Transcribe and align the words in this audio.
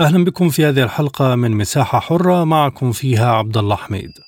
أهلا 0.00 0.24
بكم 0.24 0.48
في 0.48 0.64
هذه 0.64 0.82
الحلقة 0.82 1.34
من 1.34 1.50
مساحة 1.50 2.00
حرة 2.00 2.44
معكم 2.44 2.92
فيها 2.92 3.32
عبد 3.32 3.56
الله 3.56 3.76
حميد. 3.76 4.18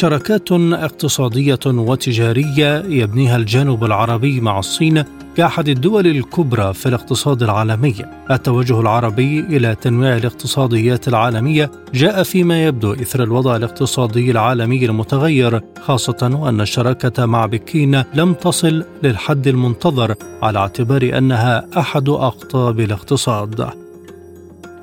شراكات 0.00 0.52
اقتصادية 0.52 1.58
وتجارية 1.66 2.84
يبنيها 2.88 3.36
الجانب 3.36 3.84
العربي 3.84 4.40
مع 4.40 4.58
الصين 4.58 5.04
كأحد 5.36 5.68
الدول 5.68 6.06
الكبرى 6.06 6.74
في 6.74 6.86
الاقتصاد 6.86 7.42
العالمي. 7.42 7.94
التوجه 8.30 8.80
العربي 8.80 9.40
إلى 9.40 9.74
تنويع 9.74 10.16
الاقتصاديات 10.16 11.08
العالمية 11.08 11.70
جاء 11.94 12.22
فيما 12.22 12.64
يبدو 12.64 12.92
إثر 12.92 13.22
الوضع 13.22 13.56
الاقتصادي 13.56 14.30
العالمي 14.30 14.84
المتغير 14.84 15.60
خاصة 15.82 16.30
وان 16.42 16.60
الشراكة 16.60 17.26
مع 17.26 17.46
بكين 17.46 18.02
لم 18.14 18.34
تصل 18.34 18.84
للحد 19.02 19.46
المنتظر 19.46 20.14
على 20.42 20.58
اعتبار 20.58 21.18
أنها 21.18 21.66
أحد 21.78 22.08
أقطاب 22.08 22.80
الاقتصاد. 22.80 23.89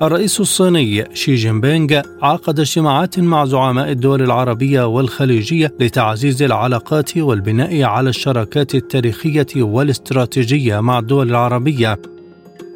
الرئيس 0.02 0.40
الصيني 0.40 1.04
شي 1.14 1.34
جين 1.34 1.60
بينغ 1.60 2.00
عقد 2.22 2.60
اجتماعات 2.60 3.18
مع 3.18 3.44
زعماء 3.44 3.90
الدول 3.90 4.22
العربية 4.22 4.86
والخليجية 4.86 5.74
لتعزيز 5.80 6.42
العلاقات 6.42 7.16
والبناء 7.16 7.82
على 7.82 8.10
الشراكات 8.10 8.74
التاريخية 8.74 9.46
والاستراتيجية 9.56 10.80
مع 10.80 10.98
الدول 10.98 11.30
العربية 11.30 11.98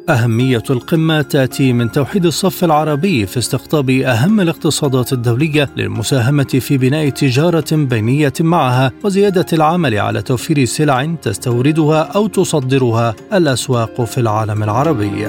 أهمية 0.09 0.63
القمة 0.69 1.21
تأتي 1.21 1.73
من 1.73 1.91
توحيد 1.91 2.25
الصف 2.25 2.63
العربي 2.63 3.25
في 3.25 3.37
استقطاب 3.37 3.89
أهم 3.89 4.39
الاقتصادات 4.39 5.13
الدولية 5.13 5.69
للمساهمة 5.77 6.43
في 6.43 6.77
بناء 6.77 7.09
تجارة 7.09 7.75
بينية 7.75 8.33
معها 8.39 8.91
وزيادة 9.03 9.45
العمل 9.53 9.99
على 9.99 10.21
توفير 10.21 10.65
سلع 10.65 11.15
تستوردها 11.21 12.01
أو 12.01 12.27
تصدرها 12.27 13.15
الأسواق 13.33 14.03
في 14.03 14.17
العالم 14.17 14.63
العربي. 14.63 15.27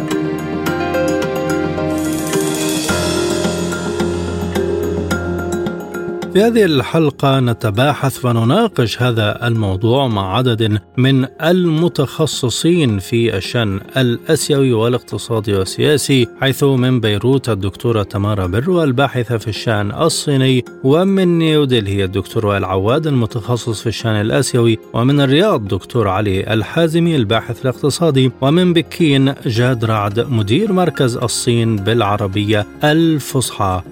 في 6.35 6.43
هذه 6.43 6.65
الحلقة 6.65 7.41
نتباحث 7.41 8.25
ونناقش 8.25 9.03
هذا 9.03 9.47
الموضوع 9.47 10.09
مع 10.09 10.37
عدد 10.37 10.81
من 10.97 11.27
المتخصصين 11.43 12.99
في 12.99 13.37
الشأن 13.37 13.81
الآسيوي 13.97 14.73
والاقتصادي 14.73 15.55
والسياسي 15.55 16.29
حيث 16.41 16.64
من 16.64 17.01
بيروت 17.01 17.48
الدكتورة 17.48 18.03
تمارا 18.03 18.47
برو 18.47 18.83
الباحثة 18.83 19.36
في 19.39 19.48
الشأن 19.48 19.92
الصيني 19.92 20.64
ومن 20.85 21.39
نيودلهي 21.39 22.05
الدكتور 22.05 22.47
وائل 22.47 22.64
عواد 22.64 23.07
المتخصص 23.07 23.81
في 23.81 23.87
الشأن 23.87 24.20
الآسيوي 24.20 24.79
ومن 24.92 25.20
الرياض 25.20 25.69
دكتور 25.69 26.08
علي 26.08 26.55
الحازمي 26.55 27.17
الباحث 27.17 27.63
الاقتصادي 27.63 28.31
ومن 28.41 28.73
بكين 28.73 29.35
جاد 29.47 29.85
رعد 29.85 30.20
مدير 30.20 30.73
مركز 30.73 31.17
الصين 31.17 31.77
بالعربية 31.77 32.67
الفصحى. 32.85 33.83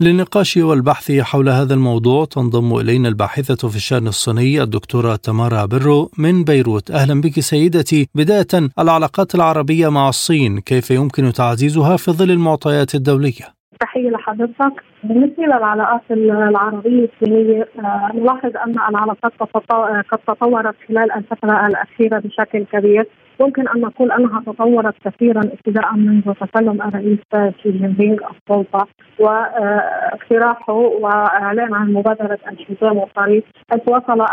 للنقاش 0.00 0.56
والبحث 0.56 1.12
حول 1.20 1.48
هذا 1.48 1.74
الموضوع 1.74 2.24
تنضم 2.24 2.76
إلينا 2.76 3.08
الباحثة 3.08 3.68
في 3.68 3.76
الشأن 3.76 4.06
الصيني 4.06 4.62
الدكتورة 4.62 5.16
تمارا 5.16 5.64
برو 5.64 6.10
من 6.18 6.44
بيروت. 6.44 6.90
أهلا 6.90 7.20
بك 7.20 7.40
سيدتي. 7.40 8.08
بداية 8.14 8.52
العلاقات 8.78 9.34
العربية 9.34 9.88
مع 9.88 10.08
الصين 10.08 10.58
كيف 10.60 10.90
يمكن 10.90 11.32
تعزيزها 11.32 11.96
في 11.96 12.10
ظل 12.10 12.30
المعطيات 12.30 12.94
الدولية؟ 12.94 13.46
تحية 13.80 14.10
لحضرتك. 14.10 14.74
بالنسبة 15.04 15.42
للعلاقات 15.42 16.02
العربية 16.10 17.08
الصينية 17.12 17.68
نلاحظ 18.14 18.50
أن 18.66 18.74
العلاقات 18.88 19.32
قد 19.40 20.18
تطورت 20.26 20.74
خلال 20.88 21.12
الفترة 21.12 21.66
الأخيرة 21.66 22.18
بشكل 22.18 22.64
كبير. 22.72 23.06
ممكن 23.40 23.68
أن 23.68 23.80
نقول 23.80 24.12
أنها 24.12 24.42
تطورت 24.46 24.94
كثيرا 25.04 25.40
ابتداء 25.40 25.94
منذ 25.96 26.32
تسلم 26.32 26.82
الرئيس 26.82 27.18
شي 27.62 27.70
جين 27.70 27.92
بينغ 27.92 28.18
السلطه 28.30 28.86
واقتراحه 29.18 30.72
وإعلان 30.72 31.74
عن 31.74 31.92
مبادرة 31.92 32.38
الحزام 32.48 32.96
والطريق 32.96 33.44
حيث 33.70 33.82
وصل 33.88 34.26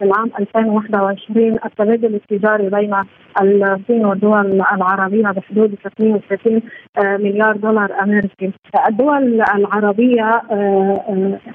بالعام 0.00 0.30
2021 0.40 1.58
التبادل 1.64 2.14
التجاري 2.14 2.68
بين 2.68 2.94
الصين 3.42 4.04
والدول 4.04 4.62
العربية 4.72 5.28
بحدود 5.28 5.76
32 5.86 6.62
مليار 6.98 7.56
دولار 7.56 7.92
أمريكي. 8.02 8.52
الدول 8.88 9.42
العربية 9.54 10.42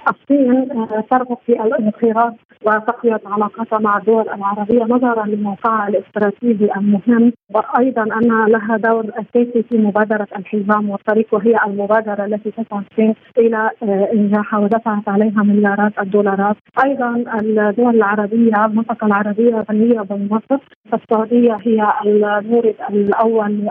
الصين 0.09 0.69
ترغب 1.12 1.38
في 1.45 1.53
الانخراط 1.63 2.34
وتقويه 2.66 3.22
علاقاتها 3.25 3.79
مع 3.79 3.97
الدول 3.97 4.29
العربية 4.29 4.84
نظرا 4.84 5.25
لموقعها 5.25 5.88
الاستراتيجي 5.88 6.75
المهم 6.78 7.34
وأيضا 7.53 8.03
أن 8.03 8.46
لها 8.52 8.78
دور 8.78 9.06
أساسي 9.09 9.63
في 9.69 9.78
مبادرة 9.78 10.28
الحزام 10.38 10.90
والطريق 10.90 11.28
وهي 11.31 11.59
المبادرة 11.68 12.25
التي 12.25 12.52
تسعى 12.52 13.13
إلى 13.38 13.69
إنجاحها 14.13 14.59
ودفعت 14.59 15.09
عليها 15.09 15.44
مليارات 15.44 15.94
الدولارات، 16.02 16.56
أيضا 16.86 17.24
الدول 17.41 17.96
العربية 17.96 18.66
المنطقة 18.66 19.08
العربية 19.08 19.66
غنيه 19.72 20.02
بالنفط، 20.02 20.62
السعودية 20.94 21.58
هي 21.62 21.88
المورد 22.06 22.75
الأول 22.90 23.69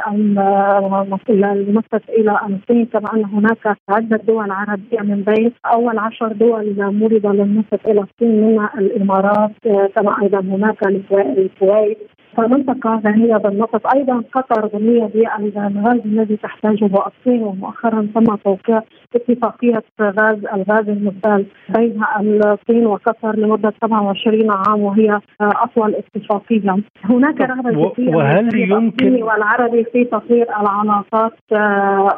المنفذ 1.28 2.00
إلى 2.08 2.38
الصين 2.48 2.86
كما 2.86 3.14
أن 3.14 3.24
هناك 3.24 3.76
عدة 3.88 4.16
دول 4.16 4.50
عربية 4.50 5.00
من 5.00 5.22
بين. 5.22 5.52
أول 5.66 5.98
عشر 5.98 6.32
دول 6.32 6.74
موردة 6.78 7.32
للنفط 7.32 7.86
إلى 7.86 8.00
الصين 8.00 8.46
منها 8.46 8.70
الإمارات 8.78 9.50
كما 9.96 10.22
أيضا 10.22 10.40
هناك 10.40 10.86
الكويت 10.86 11.98
فمنطقة 12.36 13.00
غنية 13.06 13.36
بالنفط 13.36 13.94
أيضا 13.96 14.22
قطر 14.32 14.66
غنية 14.66 15.06
بالغاز 15.14 16.00
الذي 16.04 16.36
تحتاجه 16.36 16.84
الصين 16.84 17.42
ومؤخرا 17.42 18.08
تم 18.14 18.36
توقيع 18.36 18.82
اتفاقية 19.14 19.82
غاز 20.00 20.46
الغاز 20.54 20.88
المسال 20.88 21.46
بين 21.68 22.00
الصين 22.44 22.86
وقطر 22.86 23.36
لمدة 23.36 23.72
27 23.82 24.50
عام 24.50 24.80
وهي 24.80 25.20
أطول 25.40 25.94
اتفاقية. 25.94 26.76
هناك 27.04 27.40
رغبة 27.40 27.92
وهل 27.98 28.70
يمكن 28.70 29.22
والعربي 29.22 29.84
في 29.84 30.04
تطوير 30.04 30.46
العلاقات 30.60 31.32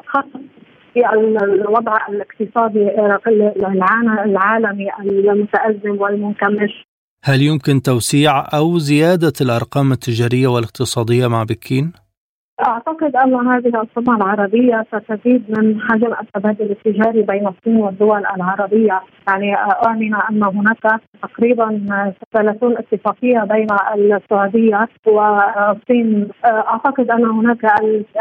خاصة 0.06 0.40
في 0.94 1.12
الوضع 1.42 1.96
الاقتصادي 2.08 2.90
العالمي 4.24 4.88
المتأزم 5.00 6.00
والمنكمش. 6.00 6.86
هل 7.28 7.42
يمكن 7.42 7.82
توسيع 7.82 8.40
أو 8.56 8.78
زيادة 8.78 9.32
الأرقام 9.40 9.92
التجارية 9.92 10.46
والاقتصادية 10.46 11.26
مع 11.26 11.42
بكين؟ 11.42 11.92
أعتقد 12.60 13.16
أن 13.16 13.34
هذه 13.34 13.68
القمه 13.68 14.16
العربية 14.16 14.86
ستزيد 14.92 15.44
من 15.58 15.80
حجم 15.80 16.12
التبادل 16.20 16.70
التجاري 16.70 17.22
بين 17.22 17.46
الصين 17.48 17.76
والدول 17.76 18.26
العربية، 18.36 19.00
يعني 19.28 19.54
اعلن 19.54 20.14
أن 20.30 20.44
هناك 20.44 21.00
تقريبا 21.22 21.80
30 22.32 22.76
اتفاقية 22.78 23.40
بين 23.40 23.66
السعودية 23.94 24.88
والصين، 25.06 26.28
أعتقد 26.44 27.10
أن 27.10 27.24
هناك 27.24 27.64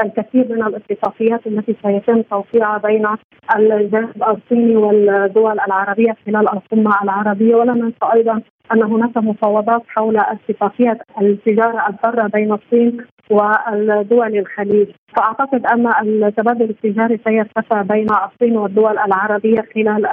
الكثير 0.04 0.46
من 0.50 0.64
الاتفاقيات 0.64 1.48
التي 1.48 1.76
سيتم 1.84 2.22
توقيعها 2.22 2.78
بين 2.78 3.08
الجانب 3.56 4.24
الصيني 4.24 4.76
والدول 4.76 5.60
العربية 5.68 6.16
خلال 6.26 6.54
القمة 6.54 7.04
العربية، 7.04 7.56
ولا 7.56 7.74
ننسى 7.74 8.06
أيضا 8.14 8.42
أن 8.74 8.84
هناك 8.84 9.18
مفاوضات 9.18 9.82
حول 9.88 10.18
اتفاقية 10.18 11.00
التجارة 11.22 11.90
الحره 11.90 12.28
بين 12.28 12.52
الصين 12.54 12.98
والدول 13.30 14.38
الخليج 14.38 14.88
فأعتقد 15.16 15.66
أن 15.66 15.88
التبادل 16.24 16.70
التجاري 16.70 17.20
سيرتفع 17.28 17.82
بين 17.82 18.08
الصين 18.10 18.58
والدول 18.58 18.98
العربية 18.98 19.66
خلال 19.76 20.06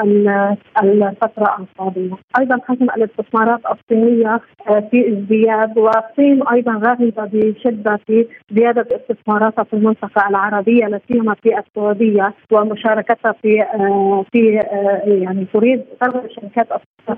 الفترة 0.82 1.56
القادمة. 1.58 2.16
أيضا 2.40 2.58
حجم 2.68 2.86
الاستثمارات 2.96 3.60
الصينية 3.72 4.40
آه، 4.68 4.80
في 4.90 5.08
ازدياد 5.08 5.78
والصين 5.78 6.48
أيضا 6.52 6.72
راغبه 6.72 7.28
بشدة 7.32 8.00
في 8.06 8.26
زيادة 8.50 8.86
استثماراتها 8.96 9.64
في 9.64 9.72
المنطقة 9.72 10.28
العربية 10.28 10.86
لا 10.86 11.00
سيما 11.12 11.34
في 11.34 11.58
السعودية 11.58 12.34
ومشاركتها 12.52 13.32
في 13.32 13.62
آه، 13.62 14.24
في 14.32 14.60
آه، 14.60 15.02
يعني 15.06 15.46
تريد 15.52 15.82
ترغب 16.00 16.24
الشركات 16.24 16.68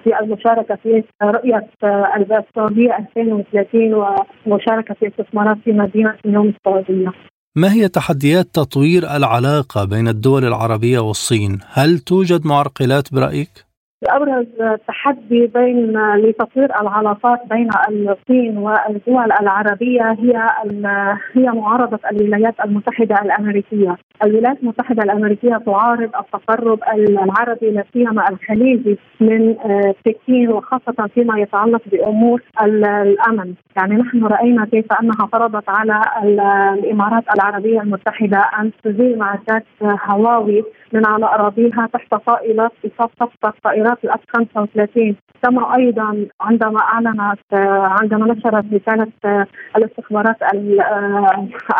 في 0.04 0.20
المشاركة 0.20 0.74
في 0.74 1.02
رؤية 1.22 1.66
السعوديه 1.84 2.96
2030 2.98 3.94
ومشاركة 4.46 4.94
في 4.94 5.08
استثمارات 5.08 5.56
في 5.64 5.72
مدينه 5.84 6.14
اليوم 6.24 6.48
السعوديه. 6.48 7.12
ما 7.56 7.72
هي 7.72 7.88
تحديات 7.88 8.46
تطوير 8.52 9.16
العلاقة 9.16 9.84
بين 9.84 10.08
الدول 10.08 10.44
العربية 10.44 10.98
والصين؟ 10.98 11.58
هل 11.72 11.98
توجد 11.98 12.46
معرقلات 12.46 13.14
برأيك؟ 13.14 13.63
أبرز 14.08 14.46
تحدي 14.88 15.46
بين 15.46 15.92
لتطوير 16.16 16.80
العلاقات 16.80 17.40
بين 17.50 17.68
الصين 17.88 18.58
والدول 18.58 19.32
العربية 19.40 20.02
هي 20.02 20.46
هي 21.34 21.50
معارضة 21.50 21.98
الولايات 22.12 22.54
المتحدة 22.64 23.14
الأمريكية، 23.22 23.96
الولايات 24.24 24.58
المتحدة 24.62 25.02
الأمريكية 25.02 25.56
تعارض 25.56 26.10
التقرب 26.16 26.80
العربي 26.98 27.70
لا 27.70 27.84
سيما 27.92 28.28
الخليجي 28.30 28.98
من 29.20 29.56
آه، 29.58 29.94
بكين 30.06 30.48
وخاصة 30.48 31.08
فيما 31.14 31.38
يتعلق 31.40 31.82
بأمور 31.92 32.42
الأمن، 32.62 33.54
يعني 33.76 33.94
نحن 33.94 34.24
رأينا 34.24 34.64
كيف 34.64 34.92
أنها 35.02 35.28
فرضت 35.32 35.68
على 35.68 36.00
الإمارات 36.22 37.24
العربية 37.34 37.80
المتحدة 37.80 38.38
أن 38.58 38.70
تزيل 38.84 39.18
معدات 39.18 39.64
هواوي 39.82 40.64
من 40.94 41.06
على 41.06 41.26
أراضيها 41.26 41.88
تحت 41.92 42.14
طائله 42.14 42.70
ايقاف 42.84 43.10
صفقه 43.20 43.54
طائرات 43.64 44.04
الاف 44.04 44.20
35 44.28 45.16
كما 45.42 45.76
أيضا 45.76 46.26
عندما 46.40 46.80
أعلنت 46.80 47.38
عندما 48.00 48.34
نشرت 48.34 48.64
رسالة 48.72 49.12
الاستخبارات 49.76 50.36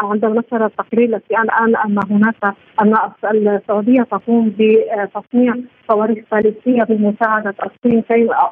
عندما 0.03 0.41
نشرت 0.41 0.73
تقرير 0.79 1.17
التي 1.17 1.39
الآن 1.39 1.77
أن 1.77 1.99
هناك 2.11 2.55
أن 2.83 2.95
السعودية 3.25 4.03
تقوم 4.03 4.55
بتصنيع 4.59 5.55
صواريخ 5.89 6.25
باليستية 6.33 6.83
بمساعدة 6.83 7.55
الصين 7.65 8.05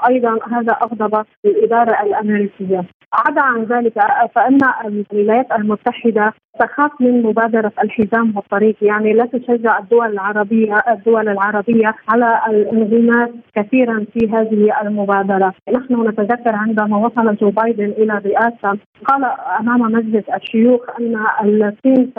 أيضا 0.08 0.38
هذا 0.52 0.72
أغضب 0.72 1.24
الإدارة 1.44 2.02
الأمريكية. 2.02 2.84
عدا 3.12 3.42
عن 3.42 3.64
ذلك 3.64 3.92
فإن 4.34 4.58
الولايات 4.84 5.52
المتحدة 5.52 6.32
تخاف 6.60 6.90
من 7.00 7.22
مبادرة 7.22 7.72
الحزام 7.82 8.36
والطريق. 8.36 8.76
يعني 8.82 9.12
لا 9.12 9.26
تشجع 9.26 9.78
الدول 9.78 10.18
العربية 10.52 10.92
الدول 10.92 11.28
العربية 11.28 11.94
على 12.08 12.40
الانغماس 12.48 13.30
كثيرا 13.56 14.04
في 14.12 14.30
هذه 14.32 14.72
المبادرة، 14.82 15.54
نحن 15.74 16.08
نتذكر 16.08 16.54
عندما 16.54 16.96
وصل 16.96 17.36
جو 17.36 17.50
بايدن 17.50 17.84
إلى 17.98 18.12
الرئاسه 18.18 18.78
قال 19.04 19.24
أمام 19.60 19.80
مجلس 19.80 20.24
الشيوخ 20.28 20.80
أن 21.00 21.16
الصين 21.42 22.12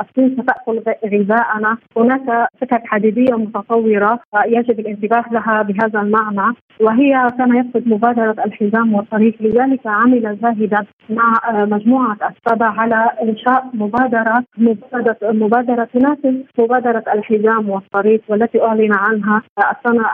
الصين 0.00 0.36
ستأكل 0.42 0.82
غذاءنا، 1.04 1.76
هناك 1.96 2.48
سكك 2.60 2.82
حديدية 2.86 3.34
متطورة 3.34 4.20
يجب 4.46 4.80
الانتباه 4.80 5.24
لها 5.32 5.62
بهذا 5.62 6.00
المعنى 6.00 6.54
وهي 6.80 7.28
كان 7.38 7.56
يقصد 7.56 7.88
مبادرة 7.88 8.36
الحزام 8.46 8.94
والطريق 8.94 9.34
لذلك 9.40 9.80
عمل 9.86 10.38
زاهدا 10.42 10.86
مع 11.10 11.34
مجموعة 11.64 12.16
السبع 12.30 12.66
على 12.66 13.10
إنشاء 13.22 13.64
مبادره 13.74 14.44
مبادره 14.58 15.16
مبادرة 15.22 15.88
تنافس 15.94 16.34
مبادرة 16.58 17.04
الحزام. 17.14 17.43
والطريق 17.50 18.22
والتي 18.28 18.62
أعلن 18.62 18.92
عنها 18.92 19.42
السنة 19.58 20.04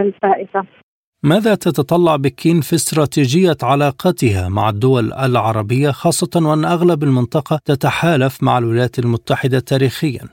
الفائتة. 0.00 0.62
ماذا 1.22 1.54
تتطلع 1.54 2.16
بكين 2.16 2.60
في 2.60 2.74
استراتيجية 2.74 3.56
علاقتها 3.62 4.48
مع 4.48 4.68
الدول 4.68 5.12
العربية 5.12 5.90
خاصة 5.90 6.30
وأن 6.36 6.64
أغلب 6.64 7.02
المنطقة 7.02 7.60
تتحالف 7.64 8.42
مع 8.42 8.58
الولايات 8.58 8.98
المتحدة 8.98 9.58
تاريخيا؟ 9.58 10.28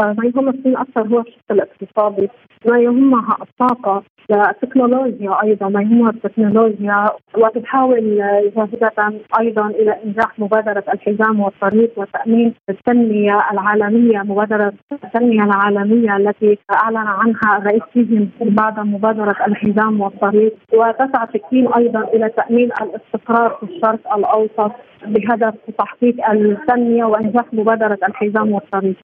ما 0.00 0.16
يهم 0.24 0.48
الصين 0.48 0.76
أكثر 0.76 1.06
هو 1.06 1.20
الشق 1.20 1.38
الاقتصادي 1.50 2.28
ما 2.66 2.78
يهمها 2.78 3.36
الطاقة 3.42 4.02
التكنولوجيا 4.30 5.42
أيضا 5.42 5.68
ما 5.68 5.82
يهمها 5.82 6.10
التكنولوجيا 6.10 7.06
وتحاول 7.36 8.16
جاهده 8.56 9.12
أيضا 9.40 9.66
إلى 9.66 9.96
إنجاح 10.04 10.38
مبادرة 10.38 10.84
الحزام 10.94 11.40
والطريق 11.40 11.90
وتأمين 11.96 12.54
التنمية 12.70 13.40
العالمية 13.52 14.18
مبادرة 14.18 14.72
التنمية 15.04 15.42
العالمية 15.44 16.16
التي 16.16 16.58
أعلن 16.82 16.96
عنها 16.96 17.58
الرئيس 17.58 17.82
سي 17.94 18.28
بعد 18.40 18.80
مبادرة 18.80 19.36
الحزام 19.46 20.00
والطريق 20.00 20.54
وتسعى 20.72 21.26
بكين 21.34 21.72
أيضا 21.72 22.00
إلى 22.00 22.28
تأمين 22.28 22.70
الاستقرار 22.82 23.50
في 23.50 23.62
الشرق 23.62 24.14
الأوسط 24.14 24.72
بهدف 25.06 25.54
تحقيق 25.78 26.30
التنمية 26.30 27.04
وإنجاح 27.04 27.44
مبادرة 27.52 27.98
الحزام 28.08 28.52
والطريق. 28.52 28.96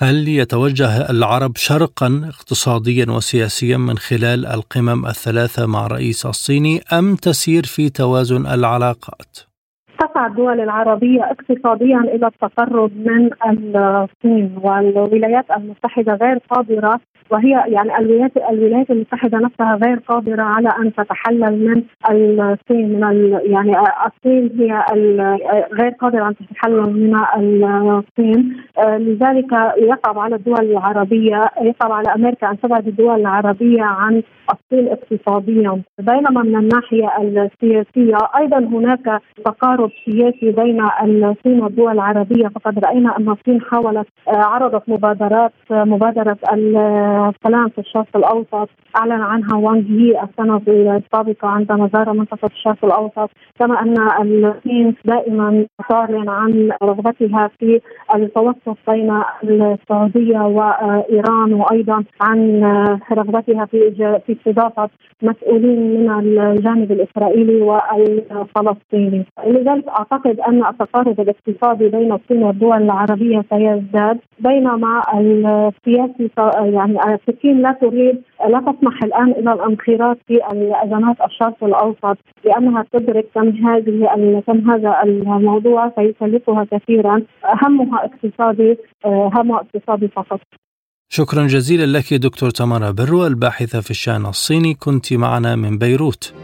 هل 0.00 0.28
يتوجه 0.28 1.10
العرب 1.10 1.56
شرقا 1.56 2.22
اقتصاديا 2.24 3.06
وسياسيا 3.10 3.76
من 3.76 3.98
خلال 3.98 4.46
القمم 4.46 5.06
الثلاثة 5.06 5.66
مع 5.66 5.86
الرئيس 5.86 6.26
الصيني 6.26 6.82
أم 6.92 7.16
تسير 7.16 7.66
في 7.66 7.90
توازن 7.90 8.46
العلاقات؟ 8.46 9.47
تسعى 9.98 10.26
الدول 10.26 10.60
العربية 10.60 11.24
اقتصاديا 11.24 11.98
إلى 11.98 12.26
التقرب 12.26 12.90
من 12.96 13.30
الصين 13.76 14.58
والولايات 14.62 15.44
المتحدة 15.56 16.14
غير 16.14 16.38
قادرة 16.50 17.00
وهي 17.30 17.50
يعني 17.66 17.98
الولايات 17.98 18.36
الولايات 18.36 18.90
المتحدة 18.90 19.38
نفسها 19.38 19.78
غير 19.84 19.98
قادرة 19.98 20.42
على 20.42 20.68
أن 20.68 20.94
تتحلل 20.94 21.68
من 21.68 21.82
الصين 22.10 23.00
من 23.00 23.40
يعني 23.44 23.76
الصين 24.06 24.60
هي 24.60 24.84
غير 25.72 25.90
قادرة 25.90 26.28
أن 26.28 26.34
تتحلل 26.36 26.92
من 26.92 27.14
الصين. 27.90 28.56
لذلك 28.78 29.52
يصعب 29.78 30.18
على 30.18 30.36
الدول 30.36 30.70
العربية 30.70 31.50
يصعب 31.62 31.92
على 31.92 32.14
أمريكا 32.14 32.50
أن 32.50 32.60
تبعد 32.60 32.88
الدول 32.88 33.20
العربية 33.20 33.82
عن 33.82 34.22
الصين 34.52 34.88
اقتصاديا. 34.88 35.82
بينما 35.98 36.42
من 36.42 36.56
الناحية 36.56 37.08
السياسية 37.18 38.18
أيضا 38.38 38.58
هناك 38.58 39.22
تقارب 39.44 39.87
سياسي 40.04 40.50
بين 40.50 40.80
الصين 41.02 41.60
والدول 41.62 41.92
العربية 41.92 42.48
فقد 42.48 42.78
رأينا 42.78 43.16
أن 43.18 43.28
الصين 43.28 43.60
حاولت 43.60 44.06
آه، 44.28 44.36
عرضت 44.36 44.88
مبادرات 44.88 45.52
آه، 45.70 45.84
مبادرة 45.84 46.36
السلام 46.52 47.68
في 47.68 47.78
الشرق 47.78 48.16
الأوسط 48.16 48.68
أعلن 48.96 49.20
عنها 49.20 49.56
وانغ 49.56 49.82
هي 49.88 50.22
السنة 50.22 50.62
السابقة 50.68 51.48
عندما 51.48 51.90
زار 51.94 52.12
منطقة 52.12 52.46
الشرق 52.46 52.84
الأوسط. 52.84 53.30
كما 53.58 53.82
أن 53.82 53.94
الصين 54.22 54.94
دائما 55.04 55.66
تعلن 55.88 56.28
عن 56.28 56.70
رغبتها 56.82 57.50
في 57.58 57.80
التوسط 58.14 58.76
بين 58.88 59.22
السعودية 59.44 60.38
وإيران 60.38 61.52
وأيضا 61.52 62.04
عن 62.20 62.62
رغبتها 63.12 63.64
في 63.64 63.90
في 64.26 64.32
استضافة 64.32 64.90
مسؤولين 65.22 65.80
من 65.94 66.10
الجانب 66.10 66.92
الإسرائيلي 66.92 67.60
والفلسطيني. 67.60 69.24
لذلك 69.46 69.77
أعتقد 69.88 70.40
أن 70.40 70.66
التقارب 70.66 71.20
الاقتصادي 71.20 71.88
بين 71.88 72.12
الصين 72.12 72.42
والدول 72.42 72.82
العربية 72.82 73.44
سيزداد 73.50 74.18
بينما 74.40 75.02
السياسي 75.14 76.30
يعني 76.74 77.18
بكين 77.28 77.62
لا 77.62 77.72
تريد 77.80 78.22
لا 78.48 78.60
تسمح 78.60 79.02
الآن 79.02 79.30
إلى 79.30 79.52
الانخراط 79.52 80.18
في 80.26 80.38
ازمات 80.84 81.16
الشرق 81.26 81.64
الاوسط 81.64 82.18
لأنها 82.44 82.84
تدرك 82.92 83.26
كم 83.34 83.48
هذه 83.48 84.42
كم 84.46 84.70
هذا 84.70 85.02
الموضوع 85.02 85.92
سيكلفها 85.96 86.66
كثيرا. 86.72 87.22
همها 87.62 88.04
اقتصادي 88.04 88.76
همها 89.06 89.60
اقتصادي 89.60 90.08
فقط. 90.08 90.40
شكرا 91.10 91.46
جزيلا 91.46 91.98
لك 91.98 92.14
دكتور 92.14 92.50
تمارا 92.50 92.90
برو 92.90 93.26
الباحثة 93.26 93.80
في 93.80 93.90
الشأن 93.90 94.26
الصيني. 94.26 94.74
كنت 94.74 95.12
معنا 95.12 95.56
من 95.56 95.78
بيروت. 95.78 96.34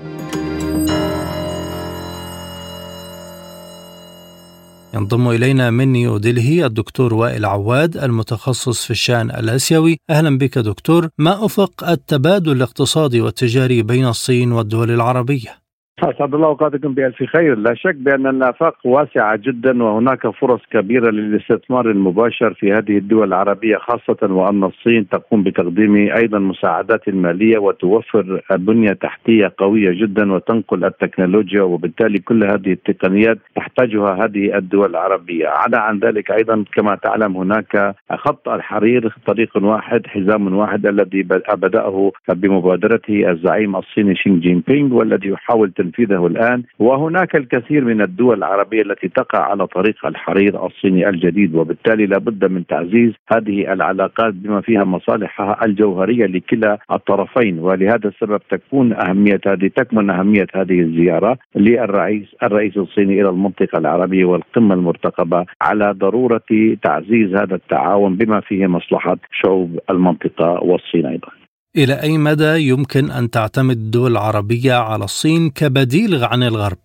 ينضم 4.94 5.28
إلينا 5.28 5.70
من 5.70 5.92
نيودلهي 5.92 6.66
الدكتور 6.66 7.14
وائل 7.14 7.44
عواد 7.44 7.96
المتخصص 7.96 8.84
في 8.84 8.90
الشأن 8.90 9.30
الآسيوي 9.30 9.96
أهلا 10.10 10.38
بك 10.38 10.58
دكتور 10.58 11.08
ما 11.18 11.44
أفق 11.44 11.88
التبادل 11.88 12.52
الاقتصادي 12.52 13.20
والتجاري 13.20 13.82
بين 13.82 14.06
الصين 14.06 14.52
والدول 14.52 14.90
العربية؟ 14.90 15.63
أسعد 16.02 16.34
الله 16.34 16.46
أوقاتكم 16.46 16.94
بألف 16.94 17.22
خير، 17.22 17.58
لا 17.58 17.74
شك 17.74 17.94
بأن 17.94 18.26
الافاق 18.26 18.76
واسعه 18.84 19.36
جدا 19.36 19.82
وهناك 19.82 20.28
فرص 20.28 20.60
كبيرة 20.70 21.10
للاستثمار 21.10 21.90
المباشر 21.90 22.54
في 22.54 22.72
هذه 22.72 22.98
الدول 22.98 23.28
العربية 23.28 23.76
خاصة 23.76 24.32
وأن 24.32 24.64
الصين 24.64 25.08
تقوم 25.08 25.42
بتقديم 25.42 25.96
أيضا 25.96 26.38
مساعدات 26.38 27.08
مالية 27.08 27.58
وتوفر 27.58 28.40
بنية 28.50 28.92
تحتية 28.92 29.52
قوية 29.58 29.90
جدا 30.02 30.32
وتنقل 30.32 30.84
التكنولوجيا 30.84 31.62
وبالتالي 31.62 32.18
كل 32.18 32.44
هذه 32.44 32.72
التقنيات 32.72 33.38
تحتاجها 33.56 34.24
هذه 34.24 34.56
الدول 34.56 34.90
العربية، 34.90 35.48
عدا 35.48 35.78
عن 35.78 35.98
ذلك 35.98 36.30
أيضا 36.30 36.64
كما 36.74 36.94
تعلم 36.94 37.36
هناك 37.36 37.94
خط 38.10 38.48
الحرير 38.48 39.14
طريق 39.26 39.56
واحد 39.56 40.06
حزام 40.06 40.56
واحد 40.56 40.86
الذي 40.86 41.22
بدأه 41.52 42.12
بمبادرته 42.28 43.30
الزعيم 43.30 43.76
الصيني 43.76 44.14
شين 44.16 44.40
جين 44.40 44.62
بينغ 44.68 44.94
والذي 44.94 45.28
يحاول 45.28 45.70
تنفيذه 45.84 46.26
الآن 46.26 46.62
وهناك 46.78 47.36
الكثير 47.36 47.84
من 47.84 48.00
الدول 48.00 48.38
العربية 48.38 48.82
التي 48.82 49.08
تقع 49.08 49.38
على 49.38 49.66
طريق 49.66 50.06
الحرير 50.06 50.66
الصيني 50.66 51.08
الجديد 51.08 51.54
وبالتالي 51.54 52.06
لابد 52.06 52.50
من 52.50 52.66
تعزيز 52.66 53.12
هذه 53.32 53.72
العلاقات 53.72 54.34
بما 54.34 54.60
فيها 54.60 54.84
مصالحها 54.84 55.64
الجوهرية 55.64 56.26
لكلا 56.26 56.78
الطرفين 56.92 57.58
ولهذا 57.58 58.08
السبب 58.08 58.40
تكون 58.50 58.92
أهمية 58.92 59.40
هذه 59.46 59.70
تكمن 59.76 60.10
أهمية 60.10 60.46
هذه 60.54 60.80
الزيارة 60.80 61.38
للرئيس 61.56 62.28
الرئيس 62.42 62.76
الصيني 62.76 63.20
إلى 63.20 63.28
المنطقة 63.28 63.78
العربية 63.78 64.24
والقمة 64.24 64.74
المرتقبة 64.74 65.44
على 65.62 65.92
ضرورة 65.92 66.42
تعزيز 66.82 67.34
هذا 67.34 67.54
التعاون 67.54 68.16
بما 68.16 68.40
فيه 68.40 68.66
مصلحة 68.66 69.16
شعوب 69.42 69.78
المنطقة 69.90 70.62
والصين 70.62 71.06
أيضا. 71.06 71.43
إلى 71.76 72.02
أي 72.02 72.18
مدى 72.18 72.68
يمكن 72.68 73.10
أن 73.10 73.30
تعتمد 73.30 73.76
الدول 73.76 74.12
العربية 74.12 74.74
على 74.74 75.04
الصين 75.04 75.50
كبديل 75.50 76.24
عن 76.24 76.42
الغرب؟ 76.42 76.78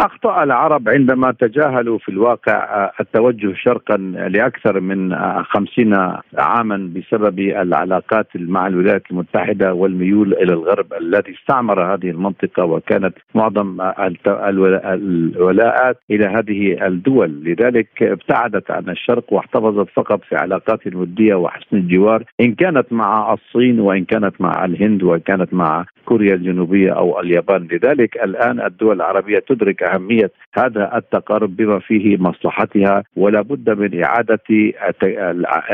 أخطأ 0.00 0.42
العرب 0.42 0.88
عندما 0.88 1.32
تجاهلوا 1.32 1.98
في 1.98 2.08
الواقع 2.08 2.90
التوجه 3.00 3.54
شرقا 3.54 3.96
لأكثر 4.28 4.80
من 4.80 5.16
خمسين 5.42 5.94
عاما 6.38 6.90
بسبب 6.96 7.38
العلاقات 7.38 8.26
مع 8.34 8.66
الولايات 8.66 9.02
المتحدة 9.10 9.74
والميول 9.74 10.34
إلى 10.34 10.52
الغرب 10.52 10.92
الذي 11.00 11.34
استعمر 11.34 11.94
هذه 11.94 12.10
المنطقة 12.10 12.64
وكانت 12.64 13.14
معظم 13.34 13.80
الولاءات 14.26 16.00
إلى 16.10 16.26
هذه 16.26 16.86
الدول، 16.86 17.30
لذلك 17.44 18.02
ابتعدت 18.02 18.70
عن 18.70 18.88
الشرق 18.88 19.32
واحتفظت 19.32 19.88
فقط 19.96 20.20
في 20.28 20.36
علاقات 20.36 20.94
ودية 20.94 21.34
وحسن 21.34 21.76
الجوار 21.76 22.24
إن 22.40 22.54
كانت 22.54 22.92
مع 22.92 23.32
الصين 23.32 23.80
وإن 23.80 24.04
كانت 24.04 24.40
مع 24.40 24.64
الهند 24.64 25.02
وإن 25.02 25.20
كانت 25.20 25.54
مع 25.54 25.84
كوريا 26.08 26.34
الجنوبية 26.34 26.90
أو 26.92 27.20
اليابان، 27.20 27.68
لذلك 27.72 28.16
الآن 28.24 28.60
الدول 28.60 28.96
العربية 28.96 29.38
تدرك 29.48 29.82
أهمية 29.82 30.30
هذا 30.58 30.96
التقارب 30.96 31.56
بما 31.56 31.78
فيه 31.78 32.16
مصلحتها 32.16 33.04
ولا 33.16 33.40
بد 33.40 33.70
من 33.78 34.02
إعادة 34.04 34.40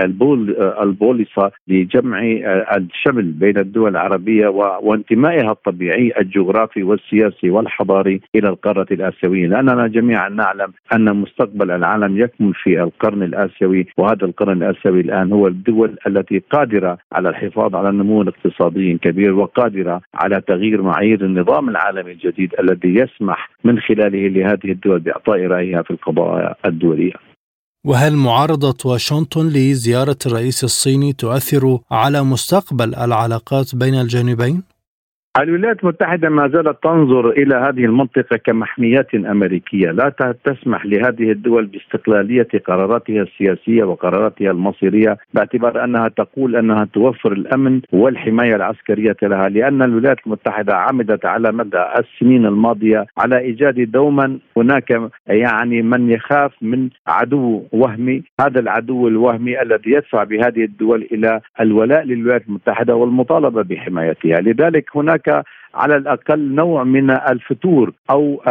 البول 0.05 0.57
البوليصة 0.83 1.50
لجمع 1.69 2.21
الشمل 2.76 3.23
بين 3.23 3.59
الدول 3.59 3.91
العربية 3.91 4.49
وانتمائها 4.83 5.50
الطبيعي 5.50 6.12
الجغرافي 6.21 6.83
والسياسي 6.83 7.50
والحضاري 7.50 8.21
إلى 8.35 8.49
القارة 8.49 8.87
الآسيوية. 8.91 9.47
لأننا 9.47 9.87
جميعا 9.87 10.29
نعلم 10.29 10.73
أن 10.95 11.17
مستقبل 11.17 11.71
العالم 11.71 12.19
يكمن 12.19 12.53
في 12.53 12.83
القرن 12.83 13.23
الآسيوي 13.23 13.87
وهذا 13.97 14.25
القرن 14.26 14.62
الآسيوي 14.62 15.00
الآن 15.00 15.33
هو 15.33 15.47
الدول 15.47 15.97
التي 16.07 16.43
قادرة 16.50 16.99
على 17.12 17.29
الحفاظ 17.29 17.75
على 17.75 17.91
نمو 17.93 18.23
اقتصادي 18.23 18.99
كبير 19.03 19.33
وقادرة 19.35 20.00
على 20.25 20.40
تغيير 20.40 20.83
معايير 20.83 21.25
النظام 21.25 21.69
العالمي 21.69 22.12
الجديد 22.12 22.50
الذي 22.61 22.95
يسمح 23.00 23.50
من 23.64 23.81
خلاله 23.87 24.28
لهذه 24.28 24.71
الدول 24.76 25.00
بإعطاء 25.00 25.38
رأيها 25.47 25.83
في 25.83 25.90
القضايا 25.90 26.54
الدولية. 26.66 27.12
وهل 27.87 28.16
معارضة 28.16 28.90
واشنطن 28.90 29.47
لزيارة 29.49 30.16
الرئيس 30.26 30.64
الصيني 30.64 31.12
تؤثر 31.12 31.78
على 31.90 32.23
مستقبل 32.23 32.95
العلاقات 32.95 33.75
بين 33.75 33.95
الجانبين؟ 33.95 34.62
الولايات 35.43 35.83
المتحدة 35.83 36.29
ما 36.29 36.49
زالت 36.49 36.83
تنظر 36.83 37.31
إلى 37.31 37.55
هذه 37.55 37.85
المنطقة 37.85 38.37
كمحميات 38.37 39.14
أمريكية. 39.14 39.91
لا 39.91 40.35
تسمح 40.45 40.87
لهذه 40.87 41.31
الدول 41.31 41.67
باستقلالية 41.67 42.49
قراراتها 42.67 43.23
السياسية 43.23 43.85
وقراراتها 43.85 44.50
المصيرية 44.50 45.19
باعتبار 45.35 45.85
أنها 45.85 46.09
تقول 46.09 46.57
أنها 46.57 46.85
توفر 46.85 47.33
الأمن 47.33 47.81
والحماية 47.93 48.57
العسكرية 48.57 49.17
لها 49.23 49.49
لأن 49.49 49.83
الولايات 49.83 50.19
المتحدة 50.26 50.76
عمدت 50.76 51.26
على 51.26 51.53
مدى 51.53 51.85
السنين 51.99 52.47
الماضية 52.47 53.07
على 53.19 53.38
إيجاد 53.38 53.91
دوما 53.91 54.38
هناك 54.57 55.00
يعني 55.26 55.83
من 55.83 56.11
يخاف 56.11 56.53
من 56.62 56.88
عدو 57.07 57.62
وهمي. 57.73 58.23
هذا 58.41 58.61
العدو 58.61 59.09
الوهمي 59.09 59.62
الذي 59.62 59.91
يدفع 59.91 60.25
بهذه 60.25 60.64
الدول 60.64 61.09
إلى 61.12 61.41
الولاء 61.61 62.05
للولايات 62.05 62.43
المتحدة 62.49 62.95
والمطالبة 62.95 63.62
بحمايتها. 63.62 64.41
لذلك 64.41 64.85
هناك 64.97 65.24
هناك 65.28 65.45
على 65.75 65.97
الأقل 65.97 66.54
نوع 66.54 66.85
من 66.85 67.11
الفتور 67.11 67.93
أو 68.11 68.43